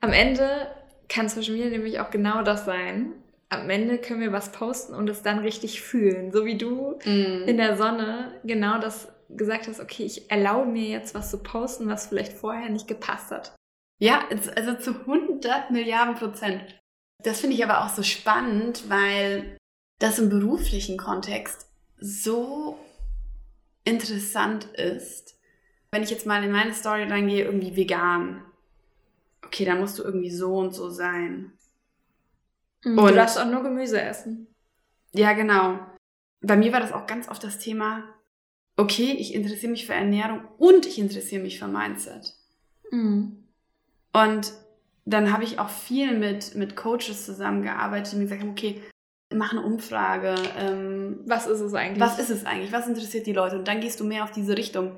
Am 0.00 0.12
Ende 0.12 0.48
kann 1.08 1.28
Social 1.30 1.54
Media 1.54 1.70
nämlich 1.70 1.98
auch 2.00 2.10
genau 2.10 2.42
das 2.42 2.64
sein. 2.66 3.14
Am 3.50 3.70
Ende 3.70 3.98
können 3.98 4.20
wir 4.20 4.32
was 4.32 4.52
posten 4.52 4.94
und 4.94 5.08
es 5.08 5.22
dann 5.22 5.38
richtig 5.38 5.80
fühlen. 5.80 6.32
So 6.32 6.44
wie 6.44 6.58
du 6.58 6.98
in 7.04 7.54
mm. 7.54 7.56
der 7.56 7.76
Sonne 7.76 8.40
genau 8.44 8.78
das 8.78 9.08
gesagt 9.30 9.68
hast, 9.68 9.80
okay, 9.80 10.04
ich 10.04 10.30
erlaube 10.30 10.70
mir 10.70 10.88
jetzt 10.88 11.14
was 11.14 11.30
zu 11.30 11.38
posten, 11.38 11.88
was 11.88 12.06
vielleicht 12.06 12.32
vorher 12.32 12.68
nicht 12.68 12.88
gepasst 12.88 13.30
hat. 13.30 13.54
ja, 14.00 14.24
also 14.54 14.74
zu 14.74 15.00
100 15.00 15.70
Milliarden 15.70 16.14
Prozent. 16.14 16.62
Das 17.22 17.40
finde 17.40 17.56
ich 17.56 17.64
aber 17.64 17.84
auch 17.84 17.88
so 17.88 18.02
spannend, 18.02 18.88
weil 18.88 19.56
das 19.98 20.18
im 20.18 20.28
beruflichen 20.28 20.96
Kontext 20.96 21.68
so 21.98 22.78
interessant 23.84 24.66
ist, 24.66 25.36
wenn 25.90 26.02
ich 26.02 26.10
jetzt 26.10 26.26
mal 26.26 26.44
in 26.44 26.52
meine 26.52 26.74
Story 26.74 27.04
reingehe, 27.04 27.44
irgendwie 27.44 27.74
vegan. 27.74 28.44
Okay, 29.44 29.64
dann 29.64 29.80
musst 29.80 29.98
du 29.98 30.04
irgendwie 30.04 30.30
so 30.30 30.54
und 30.56 30.74
so 30.74 30.90
sein. 30.90 31.57
Mhm, 32.84 32.98
Und- 32.98 33.10
du 33.10 33.14
darfst 33.14 33.38
auch 33.38 33.46
nur 33.46 33.62
Gemüse 33.62 34.00
essen. 34.00 34.46
Ja, 35.12 35.32
genau. 35.32 35.78
Bei 36.40 36.56
mir 36.56 36.72
war 36.72 36.80
das 36.80 36.92
auch 36.92 37.06
ganz 37.06 37.28
oft 37.28 37.42
das 37.42 37.58
Thema, 37.58 38.04
okay, 38.76 39.12
ich 39.18 39.34
interessiere 39.34 39.72
mich 39.72 39.86
für 39.86 39.94
Ernährung 39.94 40.42
und 40.58 40.86
ich 40.86 40.98
interessiere 40.98 41.42
mich 41.42 41.58
für 41.58 41.66
Mindset. 41.66 42.34
Mhm. 42.90 43.44
Und 44.12 44.52
dann 45.04 45.32
habe 45.32 45.44
ich 45.44 45.58
auch 45.58 45.70
viel 45.70 46.16
mit, 46.16 46.54
mit 46.54 46.76
Coaches 46.76 47.24
zusammengearbeitet, 47.24 48.12
die 48.12 48.16
mir 48.16 48.24
gesagt 48.24 48.42
haben, 48.42 48.50
okay, 48.50 48.82
mach 49.34 49.52
eine 49.52 49.62
Umfrage. 49.62 50.34
Ähm, 50.58 51.20
Was 51.26 51.46
ist 51.46 51.60
es 51.60 51.74
eigentlich? 51.74 52.00
was 52.00 52.18
ist 52.18 52.30
es 52.30 52.44
eigentlich? 52.46 52.72
Was 52.72 52.86
interessiert 52.86 53.26
die 53.26 53.32
Leute? 53.32 53.58
Und 53.58 53.66
dann 53.68 53.80
gehst 53.80 53.98
du 54.00 54.04
mehr 54.04 54.24
auf 54.24 54.30
diese 54.30 54.56
Richtung. 54.56 54.96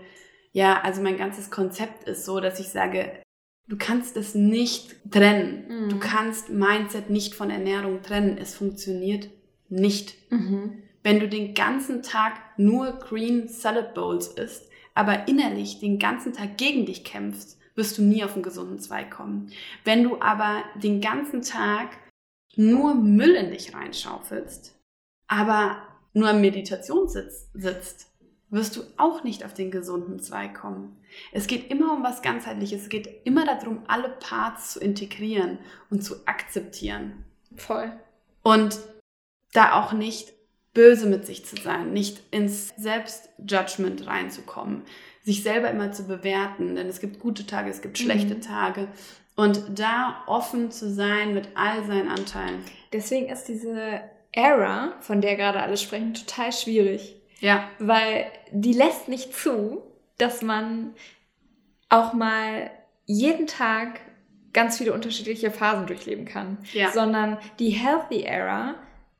Ja, 0.52 0.80
also 0.82 1.00
mein 1.00 1.16
ganzes 1.16 1.50
Konzept 1.50 2.04
ist 2.04 2.24
so, 2.24 2.40
dass 2.40 2.58
ich 2.60 2.68
sage, 2.68 3.22
du 3.68 3.76
kannst 3.76 4.16
es 4.16 4.34
nicht 4.34 4.96
trennen. 5.10 5.64
Mhm. 5.68 5.88
Du 5.90 5.98
kannst 5.98 6.50
Mindset 6.50 7.10
nicht 7.10 7.34
von 7.34 7.50
Ernährung 7.50 8.02
trennen. 8.02 8.38
Es 8.38 8.54
funktioniert 8.54 9.28
nicht. 9.68 10.14
Mhm. 10.30 10.82
Wenn 11.02 11.20
du 11.20 11.28
den 11.28 11.54
ganzen 11.54 12.02
Tag 12.02 12.34
nur 12.58 12.92
Green 12.98 13.48
Salad 13.48 13.94
Bowls 13.94 14.28
isst, 14.28 14.68
aber 14.94 15.28
innerlich 15.28 15.80
den 15.80 15.98
ganzen 15.98 16.32
Tag 16.32 16.58
gegen 16.58 16.84
dich 16.84 17.04
kämpfst, 17.04 17.58
wirst 17.74 17.96
du 17.96 18.02
nie 18.02 18.22
auf 18.24 18.34
einen 18.34 18.42
gesunden 18.42 18.78
Zweig 18.78 19.10
kommen. 19.10 19.50
Wenn 19.84 20.02
du 20.02 20.20
aber 20.20 20.62
den 20.82 21.00
ganzen 21.00 21.42
Tag 21.42 21.96
nur 22.56 22.94
Müll 22.94 23.34
in 23.34 23.50
dich 23.50 23.74
reinschaufelst, 23.74 24.76
aber 25.28 25.82
nur 26.12 26.28
am 26.28 26.40
Meditationssitz 26.40 27.48
sitzt, 27.54 28.09
wirst 28.50 28.76
du 28.76 28.82
auch 28.96 29.22
nicht 29.22 29.44
auf 29.44 29.54
den 29.54 29.70
gesunden 29.70 30.18
Zweig 30.20 30.54
kommen. 30.54 30.96
Es 31.32 31.46
geht 31.46 31.70
immer 31.70 31.92
um 31.92 32.02
was 32.02 32.20
ganzheitliches. 32.22 32.82
Es 32.82 32.88
geht 32.88 33.08
immer 33.24 33.44
darum, 33.46 33.82
alle 33.86 34.08
Parts 34.08 34.72
zu 34.72 34.80
integrieren 34.80 35.58
und 35.88 36.02
zu 36.02 36.26
akzeptieren. 36.26 37.24
Voll. 37.56 37.92
Und 38.42 38.78
da 39.52 39.80
auch 39.80 39.92
nicht 39.92 40.32
böse 40.72 41.06
mit 41.06 41.26
sich 41.26 41.44
zu 41.44 41.56
sein, 41.56 41.92
nicht 41.92 42.22
ins 42.30 42.72
Selbstjudgment 42.76 44.06
reinzukommen, 44.06 44.82
sich 45.22 45.42
selber 45.42 45.70
immer 45.70 45.92
zu 45.92 46.06
bewerten, 46.06 46.76
denn 46.76 46.86
es 46.88 47.00
gibt 47.00 47.18
gute 47.18 47.46
Tage, 47.46 47.70
es 47.70 47.82
gibt 47.82 47.98
schlechte 47.98 48.36
Mhm. 48.36 48.40
Tage. 48.40 48.88
Und 49.36 49.78
da 49.78 50.22
offen 50.26 50.70
zu 50.70 50.90
sein 50.90 51.34
mit 51.34 51.48
all 51.54 51.84
seinen 51.86 52.08
Anteilen. 52.08 52.62
Deswegen 52.92 53.28
ist 53.28 53.44
diese 53.44 54.00
Era, 54.32 54.94
von 55.00 55.20
der 55.20 55.36
gerade 55.36 55.60
alle 55.60 55.76
sprechen, 55.76 56.14
total 56.14 56.52
schwierig. 56.52 57.19
Ja, 57.40 57.68
Weil 57.78 58.26
die 58.52 58.72
lässt 58.72 59.08
nicht 59.08 59.34
zu, 59.34 59.82
dass 60.18 60.42
man 60.42 60.94
auch 61.88 62.12
mal 62.12 62.70
jeden 63.06 63.46
Tag 63.46 64.00
ganz 64.52 64.78
viele 64.78 64.92
unterschiedliche 64.92 65.50
Phasen 65.50 65.86
durchleben 65.86 66.24
kann. 66.24 66.58
ja. 66.72 66.90
Sondern 66.90 67.38
die 67.58 67.70
Healthy 67.70 68.22
Era 68.22 68.74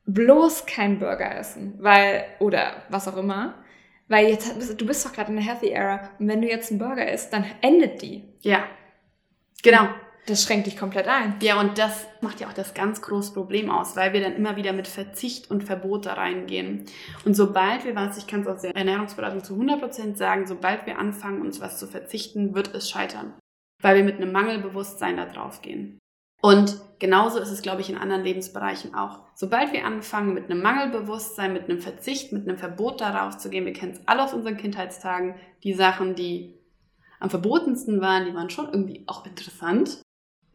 bloß 0.05 0.65
kein 0.65 0.99
Burger 0.99 1.35
essen, 1.35 1.75
weil, 1.79 2.25
oder 2.39 2.83
was 2.89 3.07
auch 3.07 3.17
immer. 3.17 3.55
Weil 4.07 4.27
jetzt 4.27 4.79
du 4.79 4.85
bist 4.85 5.05
doch 5.05 5.13
gerade 5.13 5.31
in 5.31 5.37
der 5.37 5.45
Healthy 5.45 5.69
Era 5.69 6.09
und 6.19 6.27
wenn 6.27 6.41
du 6.41 6.47
jetzt 6.49 6.69
einen 6.69 6.79
Burger 6.79 7.09
isst, 7.09 7.31
dann 7.31 7.45
endet 7.61 8.01
die. 8.01 8.25
Ja. 8.41 8.65
Genau. 9.63 9.87
Das 10.27 10.43
schränkt 10.43 10.67
dich 10.67 10.77
komplett 10.77 11.07
ein. 11.07 11.35
Ja, 11.41 11.59
und 11.59 11.77
das 11.77 12.07
macht 12.21 12.39
ja 12.39 12.47
auch 12.47 12.53
das 12.53 12.73
ganz 12.73 13.01
große 13.01 13.33
Problem 13.33 13.71
aus, 13.71 13.95
weil 13.95 14.13
wir 14.13 14.21
dann 14.21 14.35
immer 14.35 14.55
wieder 14.55 14.71
mit 14.71 14.87
Verzicht 14.87 15.49
und 15.49 15.63
Verbot 15.63 16.05
da 16.05 16.13
reingehen. 16.13 16.85
Und 17.25 17.35
sobald 17.35 17.85
wir 17.85 17.95
was, 17.95 18.17
ich 18.17 18.27
kann 18.27 18.41
es 18.41 18.47
aus 18.47 18.61
der 18.61 18.75
Ernährungsberatung 18.75 19.43
zu 19.43 19.55
100% 19.55 20.15
sagen, 20.15 20.45
sobald 20.45 20.85
wir 20.85 20.99
anfangen, 20.99 21.41
uns 21.41 21.59
was 21.59 21.79
zu 21.79 21.87
verzichten, 21.87 22.53
wird 22.53 22.73
es 22.75 22.89
scheitern. 22.89 23.33
Weil 23.81 23.95
wir 23.95 24.03
mit 24.03 24.17
einem 24.17 24.31
Mangelbewusstsein 24.31 25.17
da 25.17 25.25
drauf 25.25 25.63
gehen. 25.63 25.97
Und 26.41 26.79
genauso 26.99 27.39
ist 27.39 27.51
es, 27.51 27.61
glaube 27.61 27.81
ich, 27.81 27.89
in 27.89 27.97
anderen 27.97 28.23
Lebensbereichen 28.23 28.95
auch. 28.95 29.21
Sobald 29.35 29.73
wir 29.73 29.85
anfangen, 29.85 30.33
mit 30.33 30.49
einem 30.49 30.61
Mangelbewusstsein, 30.61 31.53
mit 31.53 31.69
einem 31.69 31.79
Verzicht, 31.79 32.31
mit 32.31 32.47
einem 32.47 32.57
Verbot 32.57 33.01
darauf 33.01 33.37
zu 33.37 33.49
gehen, 33.49 33.65
wir 33.65 33.73
kennen 33.73 33.93
es 33.93 34.07
alle 34.07 34.23
aus 34.23 34.33
unseren 34.33 34.57
Kindheitstagen, 34.57 35.35
die 35.63 35.73
Sachen, 35.73 36.15
die 36.15 36.59
am 37.19 37.29
verbotensten 37.29 38.01
waren, 38.01 38.25
die 38.25 38.33
waren 38.33 38.49
schon 38.49 38.65
irgendwie 38.65 39.03
auch 39.07 39.25
interessant. 39.25 40.01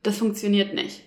Das 0.07 0.19
funktioniert 0.19 0.73
nicht. 0.73 1.03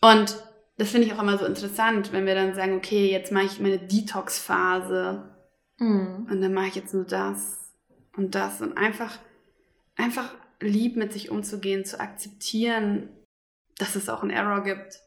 Und 0.00 0.36
das 0.78 0.90
finde 0.90 1.06
ich 1.06 1.12
auch 1.12 1.22
immer 1.22 1.38
so 1.38 1.44
interessant, 1.44 2.12
wenn 2.12 2.26
wir 2.26 2.34
dann 2.34 2.54
sagen, 2.54 2.74
okay, 2.76 3.10
jetzt 3.10 3.30
mache 3.30 3.44
ich 3.44 3.60
meine 3.60 3.78
Detox-Phase 3.78 5.30
Mhm. 5.78 6.28
und 6.30 6.40
dann 6.40 6.54
mache 6.54 6.68
ich 6.68 6.76
jetzt 6.76 6.94
nur 6.94 7.04
das 7.04 7.72
und 8.16 8.34
das 8.36 8.60
und 8.62 8.78
einfach, 8.78 9.18
einfach 9.96 10.32
lieb 10.60 10.96
mit 10.96 11.12
sich 11.12 11.30
umzugehen, 11.30 11.84
zu 11.84 11.98
akzeptieren, 12.00 13.08
dass 13.78 13.96
es 13.96 14.08
auch 14.08 14.22
einen 14.22 14.30
Error 14.30 14.62
gibt 14.62 15.00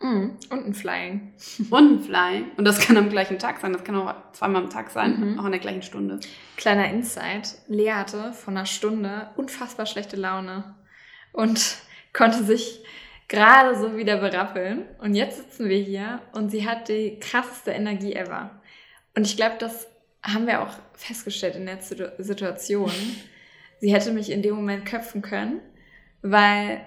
Mhm. 0.00 0.36
Und 0.50 0.66
ein 0.66 0.74
Flying. 0.74 1.32
und 1.70 1.92
ein 1.92 2.00
Fly. 2.00 2.44
Und 2.56 2.64
das 2.66 2.80
kann 2.80 2.96
am 2.98 3.08
gleichen 3.08 3.38
Tag 3.38 3.60
sein, 3.60 3.72
das 3.72 3.84
kann 3.84 3.94
auch 3.96 4.14
zweimal 4.32 4.62
am 4.64 4.70
Tag 4.70 4.90
sein, 4.90 5.20
Mhm. 5.34 5.38
auch 5.40 5.44
in 5.46 5.52
der 5.52 5.60
gleichen 5.60 5.82
Stunde. 5.82 6.18
Kleiner 6.56 6.90
Insight. 6.90 7.54
Lea 7.68 7.92
hatte 7.92 8.32
von 8.32 8.56
einer 8.56 8.66
Stunde 8.66 9.30
unfassbar 9.36 9.86
schlechte 9.86 10.16
Laune 10.16 10.74
und 11.32 11.76
konnte 12.16 12.42
sich 12.44 12.82
gerade 13.28 13.78
so 13.78 13.96
wieder 13.96 14.16
berappeln. 14.18 14.86
Und 14.98 15.14
jetzt 15.14 15.36
sitzen 15.36 15.68
wir 15.68 15.78
hier 15.78 16.22
und 16.32 16.50
sie 16.50 16.66
hat 16.68 16.88
die 16.88 17.18
krasseste 17.20 17.72
Energie 17.72 18.14
ever. 18.14 18.62
Und 19.14 19.26
ich 19.26 19.36
glaube, 19.36 19.56
das 19.58 19.86
haben 20.22 20.46
wir 20.46 20.62
auch 20.62 20.72
festgestellt 20.94 21.56
in 21.56 21.66
der 21.66 21.80
Situ- 21.80 22.10
Situation. 22.18 22.90
Sie 23.80 23.92
hätte 23.92 24.12
mich 24.12 24.30
in 24.30 24.42
dem 24.42 24.54
Moment 24.54 24.86
köpfen 24.86 25.22
können, 25.22 25.60
weil 26.22 26.86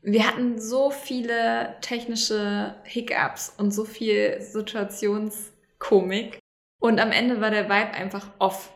wir 0.00 0.26
hatten 0.26 0.58
so 0.58 0.90
viele 0.90 1.76
technische 1.80 2.74
Hiccups 2.84 3.54
und 3.56 3.72
so 3.72 3.84
viel 3.84 4.40
Situationskomik. 4.40 6.38
Und 6.80 6.98
am 7.00 7.12
Ende 7.12 7.40
war 7.40 7.50
der 7.50 7.66
Vibe 7.66 7.92
einfach 7.92 8.28
off. 8.38 8.72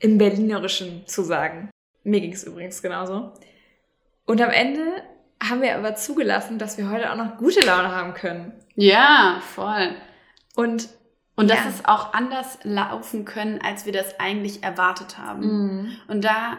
Im 0.00 0.16
Berlinerischen 0.16 1.04
zu 1.08 1.24
sagen. 1.24 1.70
Mir 2.04 2.20
ging 2.20 2.32
es 2.32 2.44
übrigens 2.44 2.80
genauso. 2.82 3.32
Und 4.26 4.40
am 4.40 4.50
Ende 4.50 5.02
haben 5.42 5.62
wir 5.62 5.76
aber 5.76 5.94
zugelassen, 5.94 6.58
dass 6.58 6.78
wir 6.78 6.90
heute 6.90 7.10
auch 7.12 7.16
noch 7.16 7.36
gute 7.38 7.60
Laune 7.64 7.94
haben 7.94 8.14
können. 8.14 8.52
Ja, 8.74 9.40
voll. 9.54 9.94
Und 10.56 10.88
Und 11.36 11.48
dass 11.50 11.58
Ja. 11.60 11.68
es 11.68 11.84
auch 11.84 12.12
anders 12.14 12.58
laufen 12.64 13.24
können, 13.24 13.60
als 13.62 13.86
wir 13.86 13.92
das 13.92 14.18
eigentlich 14.18 14.64
erwartet 14.64 15.18
haben. 15.18 15.96
Und 16.08 16.24
da, 16.24 16.56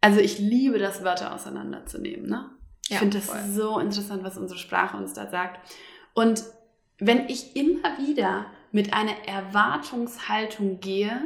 also 0.00 0.20
ich 0.20 0.38
liebe 0.38 0.78
das, 0.78 1.02
Wörter 1.02 1.34
auseinanderzunehmen. 1.34 2.28
Ne? 2.30 2.48
Ich 2.84 2.90
Ja, 2.90 2.98
finde 2.98 3.18
das 3.18 3.26
voll. 3.26 3.40
so 3.48 3.80
interessant, 3.80 4.22
was 4.22 4.38
unsere 4.38 4.60
Sprache 4.60 4.96
uns 4.96 5.12
da 5.12 5.26
sagt. 5.26 5.58
Und 6.14 6.44
wenn 6.98 7.28
ich 7.28 7.56
immer 7.56 7.98
wieder 7.98 8.46
mit 8.70 8.94
einer 8.94 9.26
Erwartungshaltung 9.26 10.78
gehe, 10.80 11.20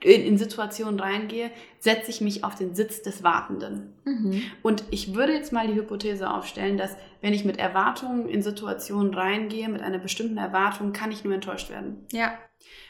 in, 0.00 0.38
Situationen 0.38 1.00
reingehe, 1.00 1.50
setze 1.78 2.10
ich 2.10 2.20
mich 2.20 2.44
auf 2.44 2.54
den 2.54 2.74
Sitz 2.74 3.02
des 3.02 3.22
Wartenden. 3.22 3.94
Mhm. 4.04 4.42
Und 4.62 4.84
ich 4.90 5.14
würde 5.14 5.32
jetzt 5.32 5.52
mal 5.52 5.66
die 5.66 5.74
Hypothese 5.74 6.30
aufstellen, 6.30 6.76
dass 6.76 6.96
wenn 7.20 7.32
ich 7.32 7.44
mit 7.44 7.58
Erwartungen 7.58 8.28
in 8.28 8.42
Situationen 8.42 9.14
reingehe, 9.14 9.68
mit 9.68 9.82
einer 9.82 9.98
bestimmten 9.98 10.36
Erwartung, 10.36 10.92
kann 10.92 11.12
ich 11.12 11.24
nur 11.24 11.34
enttäuscht 11.34 11.70
werden 11.70 12.06
ja, 12.12 12.38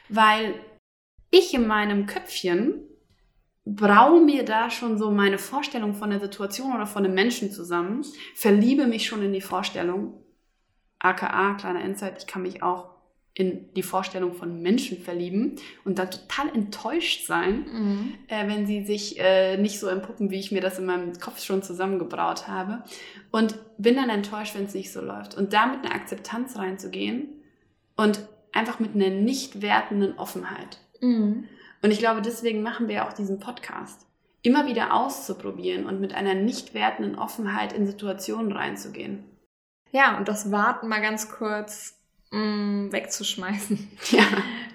weil 0.08 0.54
ich 1.30 1.54
in 1.54 1.66
meinem 1.66 2.06
Köpfchen 2.06 2.82
braue 3.64 4.20
mir 4.20 4.44
da 4.44 4.70
schon 4.70 4.99
so 4.99 5.11
meine 5.11 5.38
Vorstellung 5.38 5.94
von 5.94 6.11
der 6.11 6.20
Situation 6.20 6.75
oder 6.75 6.87
von 6.87 7.04
einem 7.04 7.14
Menschen 7.14 7.50
zusammen, 7.50 8.04
verliebe 8.34 8.87
mich 8.87 9.06
schon 9.06 9.23
in 9.23 9.32
die 9.32 9.40
Vorstellung, 9.40 10.23
aka, 10.99 11.54
kleiner 11.54 11.82
Insight, 11.82 12.18
ich 12.18 12.26
kann 12.26 12.42
mich 12.42 12.62
auch 12.62 12.94
in 13.37 13.73
die 13.75 13.83
Vorstellung 13.83 14.33
von 14.33 14.62
Menschen 14.62 14.99
verlieben 14.99 15.57
und 15.85 15.99
dann 15.99 16.11
total 16.11 16.49
enttäuscht 16.55 17.26
sein, 17.26 17.67
mhm. 17.71 18.14
äh, 18.29 18.47
wenn 18.47 18.64
sie 18.67 18.85
sich 18.85 19.19
äh, 19.19 19.57
nicht 19.57 19.81
so 19.81 19.88
empuppen, 19.88 20.31
wie 20.31 20.38
ich 20.38 20.53
mir 20.53 20.61
das 20.61 20.79
in 20.79 20.87
meinem 20.87 21.19
Kopf 21.19 21.43
schon 21.43 21.62
zusammengebraut 21.62 22.47
habe. 22.47 22.85
Und 23.33 23.59
bin 23.76 23.97
dann 23.97 24.09
enttäuscht, 24.09 24.55
wenn 24.55 24.67
es 24.67 24.75
nicht 24.75 24.93
so 24.93 25.00
läuft. 25.00 25.37
Und 25.37 25.53
da 25.53 25.67
mit 25.67 25.85
einer 25.85 25.97
Akzeptanz 25.97 26.57
reinzugehen 26.57 27.26
und 27.97 28.21
einfach 28.53 28.79
mit 28.79 28.95
einer 28.95 29.11
nicht 29.11 29.62
wertenden 29.62 30.17
Offenheit. 30.17 30.79
Mhm. 31.00 31.49
Und 31.83 31.91
ich 31.91 31.99
glaube, 31.99 32.23
deswegen 32.23 32.62
machen 32.62 32.87
wir 32.87 33.05
auch 33.05 33.12
diesen 33.12 33.41
Podcast. 33.41 34.07
Immer 34.43 34.67
wieder 34.67 34.95
auszuprobieren 34.95 35.87
und 35.87 36.00
mit 36.00 36.14
einer 36.14 36.35
nicht 36.35 36.73
wertenden 36.73 37.17
Offenheit 37.17 37.73
in 37.73 37.87
Situationen 37.87 38.53
reinzugehen. 38.53 39.25
ja, 39.91 40.17
und 40.17 40.29
das 40.29 40.53
Warten 40.53 40.87
mal 40.87 41.00
ganz 41.00 41.31
kurz 41.31 41.99
mh, 42.35 42.93
wegzuschmeißen. 42.93 43.91
Ja. 44.11 44.25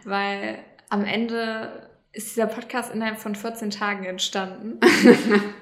Weil 0.06 0.60
am 0.89 1.06
Ende 1.06 1.89
ist 2.12 2.32
dieser 2.32 2.48
Podcast 2.48 2.94
innerhalb 2.94 3.20
von 3.20 3.36
14 3.36 3.70
Tagen 3.70 4.06
entstanden. 4.06 4.80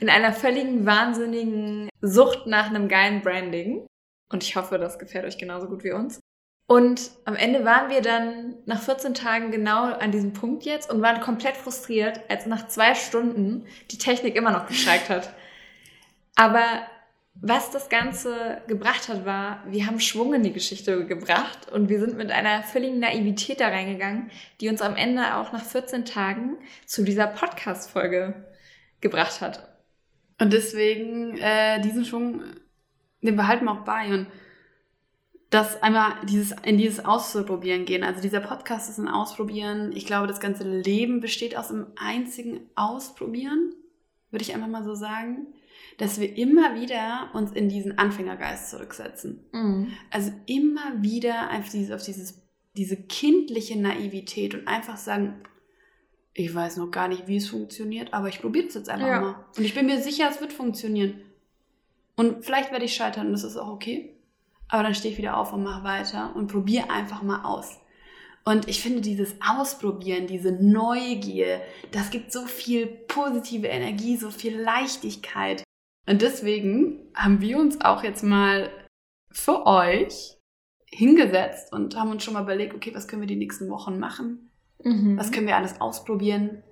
In 0.00 0.10
einer 0.10 0.32
völligen 0.32 0.84
wahnsinnigen 0.84 1.88
Sucht 2.00 2.46
nach 2.46 2.66
einem 2.66 2.88
geilen 2.88 3.22
Branding. 3.22 3.86
Und 4.30 4.42
ich 4.42 4.56
hoffe, 4.56 4.78
das 4.78 4.98
gefällt 4.98 5.24
euch 5.24 5.38
genauso 5.38 5.68
gut 5.68 5.84
wie 5.84 5.92
uns. 5.92 6.20
Und 6.66 7.10
am 7.24 7.34
Ende 7.34 7.64
waren 7.64 7.90
wir 7.90 8.00
dann 8.00 8.54
nach 8.64 8.80
14 8.80 9.14
Tagen 9.14 9.50
genau 9.50 9.92
an 9.92 10.12
diesem 10.12 10.32
Punkt 10.32 10.64
jetzt 10.64 10.90
und 10.90 11.02
waren 11.02 11.20
komplett 11.20 11.56
frustriert, 11.56 12.20
als 12.28 12.46
nach 12.46 12.68
zwei 12.68 12.94
Stunden 12.94 13.66
die 13.90 13.98
Technik 13.98 14.36
immer 14.36 14.52
noch 14.52 14.66
gestreikt 14.66 15.10
hat. 15.10 15.34
Aber 16.36 16.64
was 17.42 17.70
das 17.70 17.88
Ganze 17.88 18.60
gebracht 18.66 19.08
hat, 19.08 19.24
war, 19.24 19.64
wir 19.66 19.86
haben 19.86 19.98
Schwung 19.98 20.34
in 20.34 20.42
die 20.42 20.52
Geschichte 20.52 21.06
gebracht 21.06 21.72
und 21.72 21.88
wir 21.88 21.98
sind 21.98 22.18
mit 22.18 22.30
einer 22.30 22.62
völligen 22.62 22.98
Naivität 22.98 23.60
da 23.60 23.68
reingegangen, 23.68 24.30
die 24.60 24.68
uns 24.68 24.82
am 24.82 24.94
Ende 24.94 25.36
auch 25.36 25.50
nach 25.52 25.64
14 25.64 26.04
Tagen 26.04 26.58
zu 26.84 27.02
dieser 27.02 27.26
Podcast-Folge 27.26 28.44
gebracht 29.00 29.40
hat. 29.40 29.66
Und 30.38 30.52
deswegen, 30.52 31.38
äh, 31.38 31.80
diesen 31.80 32.04
Schwung, 32.04 32.42
den 33.22 33.36
behalten 33.36 33.64
wir 33.64 33.72
auch 33.72 33.84
bei 33.84 34.12
und 34.12 34.26
das 35.48 35.82
einmal 35.82 36.12
dieses, 36.28 36.54
in 36.62 36.76
dieses 36.76 37.04
Auszuprobieren 37.04 37.86
gehen. 37.86 38.04
Also 38.04 38.20
dieser 38.20 38.40
Podcast 38.40 38.90
ist 38.90 38.98
ein 38.98 39.08
Ausprobieren. 39.08 39.92
Ich 39.92 40.04
glaube, 40.04 40.26
das 40.26 40.40
ganze 40.40 40.64
Leben 40.64 41.20
besteht 41.20 41.56
aus 41.56 41.70
einem 41.70 41.86
einzigen 41.96 42.70
Ausprobieren, 42.76 43.74
würde 44.30 44.42
ich 44.42 44.54
einfach 44.54 44.68
mal 44.68 44.84
so 44.84 44.94
sagen 44.94 45.46
dass 46.00 46.18
wir 46.18 46.34
immer 46.38 46.74
wieder 46.80 47.28
uns 47.34 47.52
in 47.52 47.68
diesen 47.68 47.98
Anfängergeist 47.98 48.70
zurücksetzen. 48.70 49.44
Mhm. 49.52 49.92
Also 50.10 50.32
immer 50.46 51.02
wieder 51.02 51.50
einfach 51.50 51.70
dieses, 51.70 51.92
auf 51.92 52.02
dieses, 52.02 52.40
diese 52.74 52.96
kindliche 52.96 53.78
Naivität 53.78 54.54
und 54.54 54.66
einfach 54.66 54.96
sagen, 54.96 55.42
ich 56.32 56.54
weiß 56.54 56.78
noch 56.78 56.90
gar 56.90 57.06
nicht, 57.06 57.28
wie 57.28 57.36
es 57.36 57.50
funktioniert, 57.50 58.14
aber 58.14 58.28
ich 58.28 58.40
probiere 58.40 58.66
es 58.66 58.74
jetzt 58.74 58.88
einfach 58.88 59.06
ja. 59.06 59.20
mal. 59.20 59.44
Und 59.58 59.62
ich 59.62 59.74
bin 59.74 59.84
mir 59.84 60.00
sicher, 60.00 60.30
es 60.30 60.40
wird 60.40 60.54
funktionieren. 60.54 61.20
Und 62.16 62.46
vielleicht 62.46 62.72
werde 62.72 62.86
ich 62.86 62.94
scheitern 62.94 63.26
und 63.26 63.32
das 63.32 63.44
ist 63.44 63.58
auch 63.58 63.68
okay. 63.68 64.16
Aber 64.68 64.82
dann 64.82 64.94
stehe 64.94 65.12
ich 65.12 65.18
wieder 65.18 65.36
auf 65.36 65.52
und 65.52 65.62
mache 65.62 65.84
weiter 65.84 66.34
und 66.34 66.46
probiere 66.46 66.88
einfach 66.88 67.20
mal 67.20 67.44
aus. 67.44 67.78
Und 68.46 68.68
ich 68.68 68.80
finde 68.80 69.02
dieses 69.02 69.34
Ausprobieren, 69.46 70.26
diese 70.26 70.52
Neugier, 70.52 71.60
das 71.92 72.08
gibt 72.08 72.32
so 72.32 72.46
viel 72.46 72.86
positive 72.86 73.66
Energie, 73.66 74.16
so 74.16 74.30
viel 74.30 74.58
Leichtigkeit. 74.58 75.62
Und 76.06 76.22
deswegen 76.22 76.98
haben 77.14 77.40
wir 77.40 77.58
uns 77.58 77.80
auch 77.80 78.02
jetzt 78.02 78.22
mal 78.22 78.70
für 79.30 79.66
euch 79.66 80.36
hingesetzt 80.86 81.72
und 81.72 81.96
haben 81.96 82.10
uns 82.10 82.24
schon 82.24 82.34
mal 82.34 82.42
überlegt, 82.42 82.74
okay, 82.74 82.92
was 82.94 83.06
können 83.06 83.22
wir 83.22 83.28
die 83.28 83.36
nächsten 83.36 83.68
Wochen 83.70 83.98
machen? 83.98 84.50
Mhm. 84.82 85.16
Was 85.16 85.30
können 85.30 85.46
wir 85.46 85.56
alles 85.56 85.80
ausprobieren? 85.80 86.62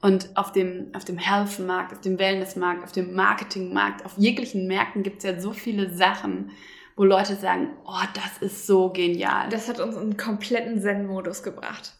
Und 0.00 0.36
auf 0.36 0.52
dem, 0.52 0.94
auf 0.94 1.04
dem 1.04 1.18
Health-Markt, 1.18 1.92
auf 1.92 2.00
dem 2.00 2.18
Wellness-Markt, 2.18 2.84
auf 2.84 2.92
dem 2.92 3.14
Marketing-Markt, 3.14 4.04
auf 4.04 4.16
jeglichen 4.16 4.68
Märkten 4.68 5.02
gibt 5.02 5.18
es 5.18 5.24
ja 5.24 5.40
so 5.40 5.52
viele 5.52 5.92
Sachen, 5.92 6.52
wo 6.96 7.04
Leute 7.04 7.34
sagen, 7.34 7.70
oh, 7.84 8.04
das 8.14 8.38
ist 8.38 8.66
so 8.66 8.90
genial. 8.90 9.48
Das 9.50 9.68
hat 9.68 9.80
uns 9.80 9.96
in 9.96 10.02
einen 10.02 10.16
kompletten 10.16 10.80
Zen-Modus 10.80 11.42
gebracht. 11.42 11.97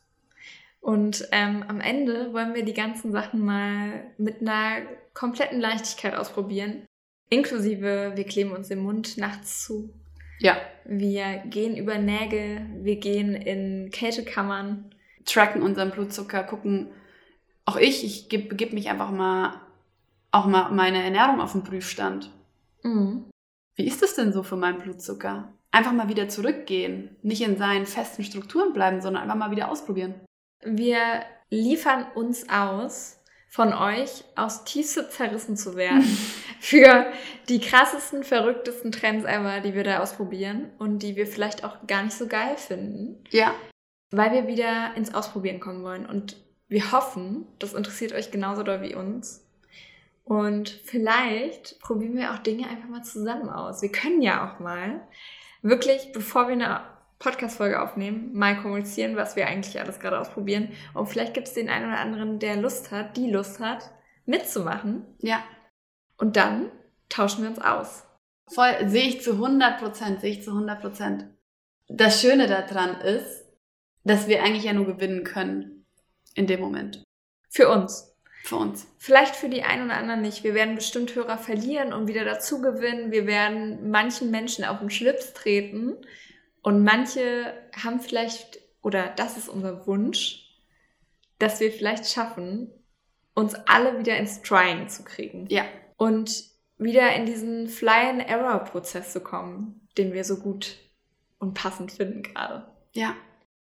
Und 0.81 1.29
ähm, 1.33 1.65
am 1.67 1.81
Ende 1.81 2.33
wollen 2.33 2.55
wir 2.55 2.65
die 2.65 2.75
ganzen 2.75 3.13
Sachen 3.13 3.45
mal 3.45 4.05
mit 4.17 4.41
einer 4.41 4.83
kompletten 5.13 5.61
Leichtigkeit 5.61 6.15
ausprobieren. 6.15 6.87
Inklusive, 7.31 8.13
wir 8.15 8.25
kleben 8.25 8.53
uns 8.53 8.69
den 8.69 8.79
Mund 8.79 9.19
nachts 9.19 9.65
zu. 9.65 9.93
Ja. 10.39 10.57
Wir 10.85 11.43
gehen 11.47 11.77
über 11.77 11.99
Nägel, 11.99 12.67
wir 12.83 12.97
gehen 12.97 13.35
in 13.35 13.91
Kältekammern. 13.91 14.95
Tracken 15.25 15.63
unseren 15.63 15.91
Blutzucker, 15.91 16.43
gucken. 16.45 16.89
Auch 17.67 17.77
ich, 17.77 18.03
ich 18.03 18.31
gebe 18.31 18.55
geb 18.55 18.73
mich 18.73 18.89
einfach 18.89 19.11
mal, 19.11 19.61
auch 20.31 20.47
mal 20.47 20.71
meine 20.71 21.03
Ernährung 21.03 21.41
auf 21.41 21.53
den 21.53 21.65
Prüfstand. 21.65 22.31
Mhm. 22.83 23.27
Wie 23.75 23.87
ist 23.87 24.01
das 24.03 24.15
denn 24.15 24.33
so 24.33 24.43
für 24.43 24.57
meinen 24.57 24.79
Blutzucker? 24.79 25.53
Einfach 25.71 25.93
mal 25.93 26.09
wieder 26.09 26.29
zurückgehen. 26.31 27.17
Nicht 27.23 27.43
in 27.43 27.59
seinen 27.59 27.85
festen 27.85 28.25
Strukturen 28.25 28.73
bleiben, 28.73 29.03
sondern 29.03 29.25
einfach 29.25 29.37
mal 29.37 29.51
wieder 29.51 29.71
ausprobieren. 29.71 30.15
Wir 30.63 31.23
liefern 31.51 32.07
uns 32.15 32.49
aus, 32.49 33.19
von 33.49 33.73
euch 33.73 34.25
aus 34.37 34.65
tiefste 34.65 35.09
zerrissen 35.09 35.57
zu 35.57 35.75
werden 35.77 36.05
für 36.61 37.07
die 37.49 37.61
krassesten, 37.61 38.23
verrücktesten 38.23 38.93
Trends 38.93 39.25
ever, 39.25 39.61
die 39.61 39.75
wir 39.75 39.85
da 39.85 40.01
ausprobieren 40.01 40.71
und 40.79 41.03
die 41.03 41.17
wir 41.17 41.27
vielleicht 41.27 41.65
auch 41.65 41.87
gar 41.87 42.03
nicht 42.03 42.17
so 42.17 42.27
geil 42.27 42.57
finden. 42.57 43.25
Ja. 43.31 43.55
Weil 44.11 44.33
wir 44.33 44.47
wieder 44.47 44.95
ins 44.97 45.15
Ausprobieren 45.15 45.61
kommen 45.61 45.83
wollen. 45.83 46.07
Und 46.07 46.37
wir 46.69 46.93
hoffen, 46.93 47.47
das 47.59 47.73
interessiert 47.73 48.13
euch 48.13 48.31
genauso 48.31 48.63
doll 48.63 48.83
wie 48.83 48.95
uns. 48.95 49.47
Und 50.25 50.69
vielleicht 50.69 51.81
probieren 51.81 52.17
wir 52.17 52.35
auch 52.35 52.39
Dinge 52.39 52.69
einfach 52.69 52.89
mal 52.89 53.03
zusammen 53.03 53.49
aus. 53.49 53.81
Wir 53.81 53.91
können 53.91 54.21
ja 54.21 54.47
auch 54.47 54.61
mal 54.61 55.01
wirklich, 55.63 56.13
bevor 56.13 56.49
wir 56.49 56.53
eine 56.53 56.83
Podcast-Folge 57.19 57.83
aufnehmen, 57.83 58.33
mal 58.33 58.61
kommunizieren, 58.61 59.17
was 59.17 59.35
wir 59.35 59.47
eigentlich 59.47 59.81
alles 59.81 59.99
gerade 59.99 60.21
ausprobieren. 60.21 60.71
Und 60.95 61.07
vielleicht 61.07 61.35
gibt 61.35 61.49
es 61.49 61.55
den 61.55 61.69
einen 61.69 61.87
oder 61.87 61.99
anderen, 61.99 62.39
der 62.39 62.57
Lust 62.57 62.93
hat, 62.93 63.17
die 63.17 63.31
Lust 63.31 63.61
hat, 63.61 63.91
mitzumachen. 64.25 65.05
Ja. 65.19 65.43
Und 66.17 66.37
dann 66.37 66.71
tauschen 67.09 67.43
wir 67.43 67.51
uns 67.51 67.61
aus. 67.61 68.05
Voll, 68.49 68.89
sehe 68.89 69.09
ich 69.09 69.23
zu 69.23 69.33
100 69.33 69.79
Prozent, 69.81 70.21
sehe 70.21 70.31
ich 70.31 70.43
zu 70.43 70.51
100 70.51 70.81
Prozent. 70.81 71.27
Das 71.89 72.21
Schöne 72.21 72.47
daran 72.47 73.01
ist, 73.01 73.45
dass 74.05 74.29
wir 74.29 74.43
eigentlich 74.43 74.65
ja 74.65 74.73
nur 74.73 74.87
gewinnen 74.87 75.25
können 75.25 75.87
in 76.35 76.47
dem 76.47 76.61
Moment. 76.61 77.03
Für 77.51 77.69
uns. 77.69 78.15
Für 78.45 78.57
uns. 78.57 78.87
Vielleicht 78.97 79.37
für 79.37 79.49
die 79.49 79.65
einen 79.65 79.87
oder 79.87 79.97
anderen 79.97 80.23
nicht. 80.23 80.45
Wir 80.45 80.55
werden 80.55 80.77
bestimmt 80.77 81.15
Hörer 81.15 81.37
verlieren 81.37 81.93
und 81.93 82.07
wieder 82.07 82.25
dazu 82.25 82.63
gewinnen. 82.63 83.11
Wir 83.11 83.27
werden 83.27 83.91
manchen 83.91 84.31
Menschen 84.31 84.65
auf 84.65 84.79
den 84.79 84.91
Schlips 84.91 85.35
treten. 85.35 85.97
Und 86.63 86.85
manche 86.85 87.55
haben 87.83 88.01
vielleicht, 88.01 88.59
oder 88.83 89.09
das 89.17 89.37
ist 89.37 89.49
unser 89.49 89.87
Wunsch, 89.87 90.45
dass 91.39 91.61
wir 91.61 91.71
vielleicht 91.71 92.07
schaffen, 92.11 92.71
uns 93.35 93.55
alle 93.67 93.99
wieder 93.99 94.17
ins 94.17 94.43
Trying 94.43 94.89
zu 94.89 95.05
kriegen. 95.05 95.47
Ja. 95.49 95.65
Und 95.97 96.45
wieder 96.77 97.15
in 97.15 97.27
diesen 97.27 97.69
Fly-and-Error-Prozess 97.69 99.13
zu 99.13 99.21
kommen, 99.21 99.89
den 99.97 100.13
wir 100.13 100.25
so 100.25 100.37
gut 100.37 100.77
und 101.39 101.55
passend 101.55 101.93
finden 101.93 102.23
gerade. 102.23 102.67
Ja. 102.93 103.15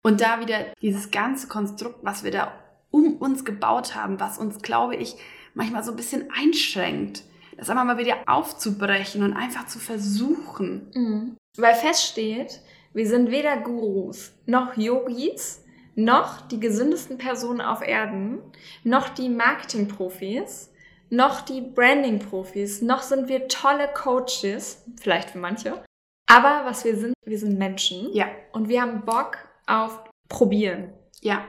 Und 0.02 0.20
da 0.20 0.40
wieder 0.40 0.66
dieses 0.82 1.10
ganze 1.10 1.48
Konstrukt, 1.48 2.00
was 2.02 2.24
wir 2.24 2.30
da 2.30 2.52
um 2.90 3.16
uns 3.16 3.44
gebaut 3.44 3.94
haben, 3.94 4.20
was 4.20 4.38
uns, 4.38 4.60
glaube 4.62 4.96
ich, 4.96 5.16
manchmal 5.54 5.82
so 5.82 5.92
ein 5.92 5.96
bisschen 5.96 6.30
einschränkt, 6.30 7.24
das 7.56 7.70
einfach 7.70 7.84
mal 7.84 7.98
wieder 7.98 8.16
aufzubrechen 8.26 9.22
und 9.22 9.32
einfach 9.32 9.66
zu 9.66 9.78
versuchen. 9.78 10.90
Mhm. 10.94 11.36
Weil 11.56 11.74
feststeht, 11.74 12.60
wir 12.92 13.06
sind 13.06 13.30
weder 13.30 13.56
Gurus 13.58 14.32
noch 14.46 14.76
Yogis, 14.76 15.64
noch 15.94 16.40
die 16.42 16.60
gesündesten 16.60 17.18
Personen 17.18 17.60
auf 17.60 17.86
Erden, 17.86 18.40
noch 18.82 19.08
die 19.08 19.28
Marketing-Profis, 19.28 20.72
noch 21.10 21.42
die 21.42 21.60
Branding-Profis, 21.60 22.82
noch 22.82 23.02
sind 23.02 23.28
wir 23.28 23.48
tolle 23.48 23.88
Coaches, 23.94 24.84
vielleicht 25.00 25.30
für 25.30 25.38
manche. 25.38 25.84
Aber 26.26 26.62
was 26.64 26.84
wir 26.84 26.96
sind, 26.96 27.14
wir 27.24 27.38
sind 27.38 27.58
Menschen. 27.58 28.12
Ja. 28.12 28.28
Und 28.52 28.68
wir 28.68 28.82
haben 28.82 29.04
Bock 29.04 29.38
auf 29.66 30.04
Probieren. 30.28 30.92
Ja. 31.20 31.44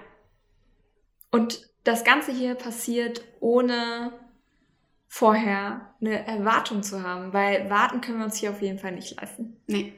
Und 1.32 1.70
das 1.84 2.04
Ganze 2.04 2.32
hier 2.32 2.56
passiert 2.56 3.24
ohne 3.40 4.12
vorher 5.16 5.96
eine 6.02 6.28
Erwartung 6.28 6.84
zu 6.84 7.02
haben, 7.02 7.32
weil 7.32 7.70
warten 7.70 8.02
können 8.02 8.18
wir 8.18 8.26
uns 8.26 8.36
hier 8.36 8.50
auf 8.50 8.62
jeden 8.62 8.80
Fall 8.80 8.92
nicht 8.92 9.16
leisten. 9.16 9.56
Nee. 9.66 9.94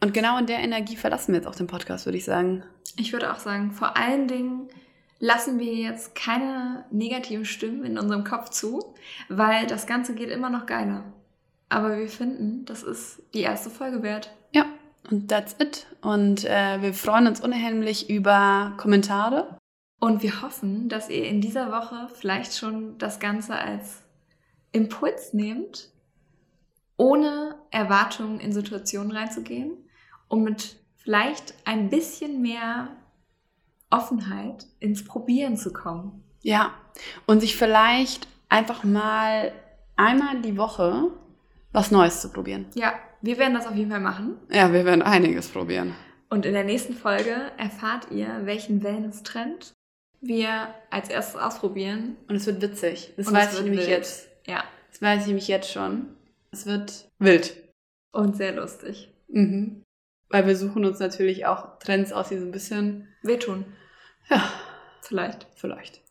Und 0.00 0.14
genau 0.14 0.38
in 0.38 0.46
der 0.46 0.60
Energie 0.60 0.94
verlassen 0.94 1.32
wir 1.32 1.40
jetzt 1.40 1.48
auch 1.48 1.56
den 1.56 1.66
Podcast, 1.66 2.06
würde 2.06 2.18
ich 2.18 2.24
sagen. 2.24 2.62
Ich 2.96 3.12
würde 3.12 3.32
auch 3.32 3.40
sagen, 3.40 3.72
vor 3.72 3.96
allen 3.96 4.28
Dingen 4.28 4.68
lassen 5.18 5.58
wir 5.58 5.74
jetzt 5.74 6.14
keine 6.14 6.84
negativen 6.92 7.44
Stimmen 7.44 7.84
in 7.84 7.98
unserem 7.98 8.22
Kopf 8.22 8.50
zu, 8.50 8.94
weil 9.28 9.66
das 9.66 9.88
Ganze 9.88 10.14
geht 10.14 10.30
immer 10.30 10.48
noch 10.48 10.66
geiler. 10.66 11.02
Aber 11.68 11.98
wir 11.98 12.08
finden, 12.08 12.64
das 12.66 12.84
ist 12.84 13.20
die 13.34 13.40
erste 13.40 13.68
Folge 13.68 14.04
wert. 14.04 14.32
Ja, 14.54 14.66
und 15.10 15.28
that's 15.28 15.56
it. 15.58 15.88
Und 16.02 16.44
äh, 16.44 16.80
wir 16.80 16.94
freuen 16.94 17.26
uns 17.26 17.40
unheimlich 17.40 18.08
über 18.08 18.74
Kommentare. 18.76 19.58
Und 19.98 20.22
wir 20.22 20.40
hoffen, 20.40 20.88
dass 20.88 21.10
ihr 21.10 21.24
in 21.24 21.40
dieser 21.40 21.72
Woche 21.72 22.08
vielleicht 22.14 22.56
schon 22.56 22.96
das 22.98 23.18
Ganze 23.18 23.56
als 23.56 24.02
Impuls 24.72 25.32
nehmt, 25.32 25.90
ohne 26.96 27.56
Erwartungen 27.70 28.40
in 28.40 28.52
Situationen 28.52 29.12
reinzugehen 29.12 29.78
um 30.30 30.44
mit 30.44 30.76
vielleicht 30.96 31.54
ein 31.66 31.90
bisschen 31.90 32.40
mehr 32.40 32.96
Offenheit 33.90 34.66
ins 34.78 35.04
Probieren 35.04 35.56
zu 35.56 35.72
kommen. 35.72 36.22
Ja, 36.42 36.72
und 37.26 37.40
sich 37.40 37.56
vielleicht 37.56 38.28
einfach 38.48 38.84
mal 38.84 39.52
einmal 39.96 40.40
die 40.40 40.56
Woche 40.56 41.10
was 41.72 41.90
Neues 41.90 42.20
zu 42.20 42.30
probieren. 42.30 42.66
Ja, 42.74 42.94
wir 43.20 43.38
werden 43.38 43.54
das 43.54 43.66
auf 43.66 43.74
jeden 43.74 43.90
Fall 43.90 44.00
machen. 44.00 44.38
Ja, 44.50 44.72
wir 44.72 44.84
werden 44.84 45.02
einiges 45.02 45.48
probieren. 45.48 45.94
Und 46.30 46.46
in 46.46 46.54
der 46.54 46.64
nächsten 46.64 46.94
Folge 46.94 47.34
erfahrt 47.58 48.10
ihr, 48.10 48.40
welchen 48.44 48.82
Wellness-Trend 48.82 49.72
wir 50.20 50.74
als 50.90 51.10
erstes 51.10 51.40
ausprobieren. 51.40 52.16
Und 52.28 52.36
es 52.36 52.46
wird 52.46 52.62
witzig. 52.62 53.12
Das 53.16 53.26
Und 53.26 53.34
weiß 53.34 53.58
ich 53.58 53.64
nämlich 53.64 53.88
jetzt. 53.88 54.29
Ja. 54.50 54.64
Das 54.90 55.00
weiß 55.00 55.22
ich 55.22 55.26
nämlich 55.28 55.48
jetzt 55.48 55.70
schon. 55.70 56.16
Es 56.50 56.66
wird 56.66 57.08
wild. 57.18 57.56
Und 58.12 58.36
sehr 58.36 58.52
lustig. 58.54 59.08
Mhm. 59.28 59.82
Weil 60.28 60.46
wir 60.46 60.56
suchen 60.56 60.84
uns 60.84 60.98
natürlich 60.98 61.46
auch 61.46 61.78
Trends 61.78 62.12
aus, 62.12 62.28
die 62.28 62.38
so 62.38 62.44
ein 62.44 62.52
bisschen 62.52 63.08
wehtun. 63.22 63.64
Ja, 64.28 64.42
vielleicht. 65.02 65.46
Vielleicht. 65.54 66.02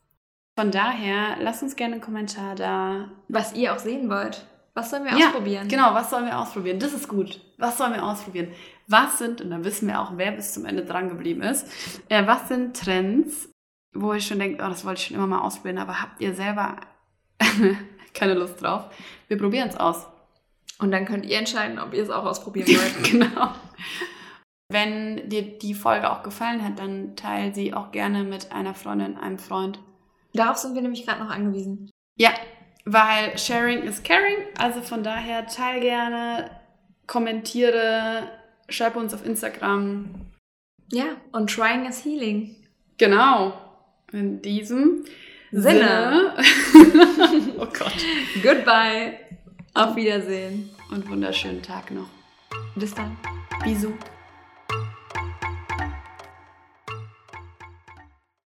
Von 0.58 0.72
daher, 0.72 1.38
lasst 1.40 1.64
uns 1.64 1.76
gerne 1.76 1.96
einen 1.96 2.02
Kommentar 2.02 2.56
da. 2.56 3.12
Was 3.28 3.54
ihr 3.54 3.74
auch 3.74 3.80
sehen 3.80 4.10
wollt. 4.10 4.46
Was 4.74 4.92
sollen 4.92 5.04
wir 5.04 5.18
Ja, 5.18 5.28
ausprobieren? 5.28 5.68
Genau, 5.68 5.94
was 5.94 6.10
sollen 6.10 6.26
wir 6.26 6.38
ausprobieren? 6.38 6.80
Das 6.80 6.94
ist 6.94 7.08
gut. 7.08 7.42
Was 7.58 7.78
sollen 7.78 7.94
wir 7.94 8.04
ausprobieren? 8.04 8.50
Was 8.88 9.20
sind, 9.20 9.42
und 9.42 9.50
da 9.50 9.64
wissen 9.64 9.88
wir 9.88 10.00
auch, 10.00 10.14
wer 10.16 10.32
bis 10.32 10.54
zum 10.54 10.66
Ende 10.66 10.86
dran 10.86 11.10
geblieben 11.10 11.42
ist, 11.42 11.68
äh, 12.10 12.26
was 12.28 12.48
sind 12.48 12.78
Trends, 12.78 13.50
wo 13.94 14.14
ihr 14.14 14.22
schon 14.22 14.40
denkt, 14.40 14.62
oh, 14.62 14.68
das 14.68 14.86
wollte 14.86 15.00
ich 15.02 15.08
schon 15.08 15.18
immer 15.18 15.28
mal 15.28 15.42
ausprobieren, 15.42 15.80
aber 15.80 16.02
habt 16.02 16.22
ihr 16.22 16.34
selber 16.34 16.78
keine 18.14 18.34
Lust 18.34 18.62
drauf? 18.62 18.86
Wir 19.28 19.38
probieren 19.38 19.70
es 19.70 19.78
aus. 19.78 20.08
Und 20.80 20.92
dann 20.92 21.06
könnt 21.06 21.26
ihr 21.26 21.38
entscheiden, 21.38 21.80
ob 21.80 21.94
ihr 21.94 22.04
es 22.04 22.10
auch 22.10 22.26
ausprobieren 22.26 22.68
wollt. 22.70 23.04
genau. 23.04 23.54
Wenn 24.72 25.30
dir 25.30 25.42
die 25.42 25.74
Folge 25.74 26.12
auch 26.12 26.24
gefallen 26.24 26.64
hat, 26.64 26.80
dann 26.80 27.16
teile 27.16 27.54
sie 27.54 27.74
auch 27.74 27.92
gerne 27.92 28.24
mit 28.24 28.52
einer 28.52 28.76
Freundin, 28.76 29.18
einem 29.18 29.40
Freund. 29.40 29.80
Darauf 30.34 30.58
sind 30.58 30.76
wir 30.76 30.82
nämlich 30.82 31.06
gerade 31.06 31.24
noch 31.24 31.32
angewiesen. 31.32 31.90
Ja, 32.18 32.32
weil 32.86 33.38
Sharing 33.38 33.84
is 33.84 34.04
Caring. 34.04 34.38
Also 34.58 34.82
von 34.82 35.04
daher 35.04 35.48
teil 35.48 35.82
gerne, 35.82 36.52
kommentiere, 37.08 38.30
schreib 38.70 38.96
uns 38.96 39.14
auf 39.14 39.26
Instagram. 39.26 40.28
Ja, 40.92 41.06
und 41.32 41.50
trying 41.50 41.86
is 41.86 42.04
healing. 42.06 42.56
Genau. 42.98 43.54
In 44.12 44.42
diesem 44.42 45.06
Sinne. 45.52 46.34
Sinne. 46.72 47.54
oh 47.58 47.66
Gott. 47.66 47.94
Goodbye. 48.44 49.20
Auf 49.74 49.96
Wiedersehen. 49.96 50.70
Und 50.92 51.10
wunderschönen 51.10 51.62
Tag 51.62 51.92
noch. 51.92 52.10
Bis 52.76 52.94
dann. 52.94 53.18
Bisous. 53.64 53.94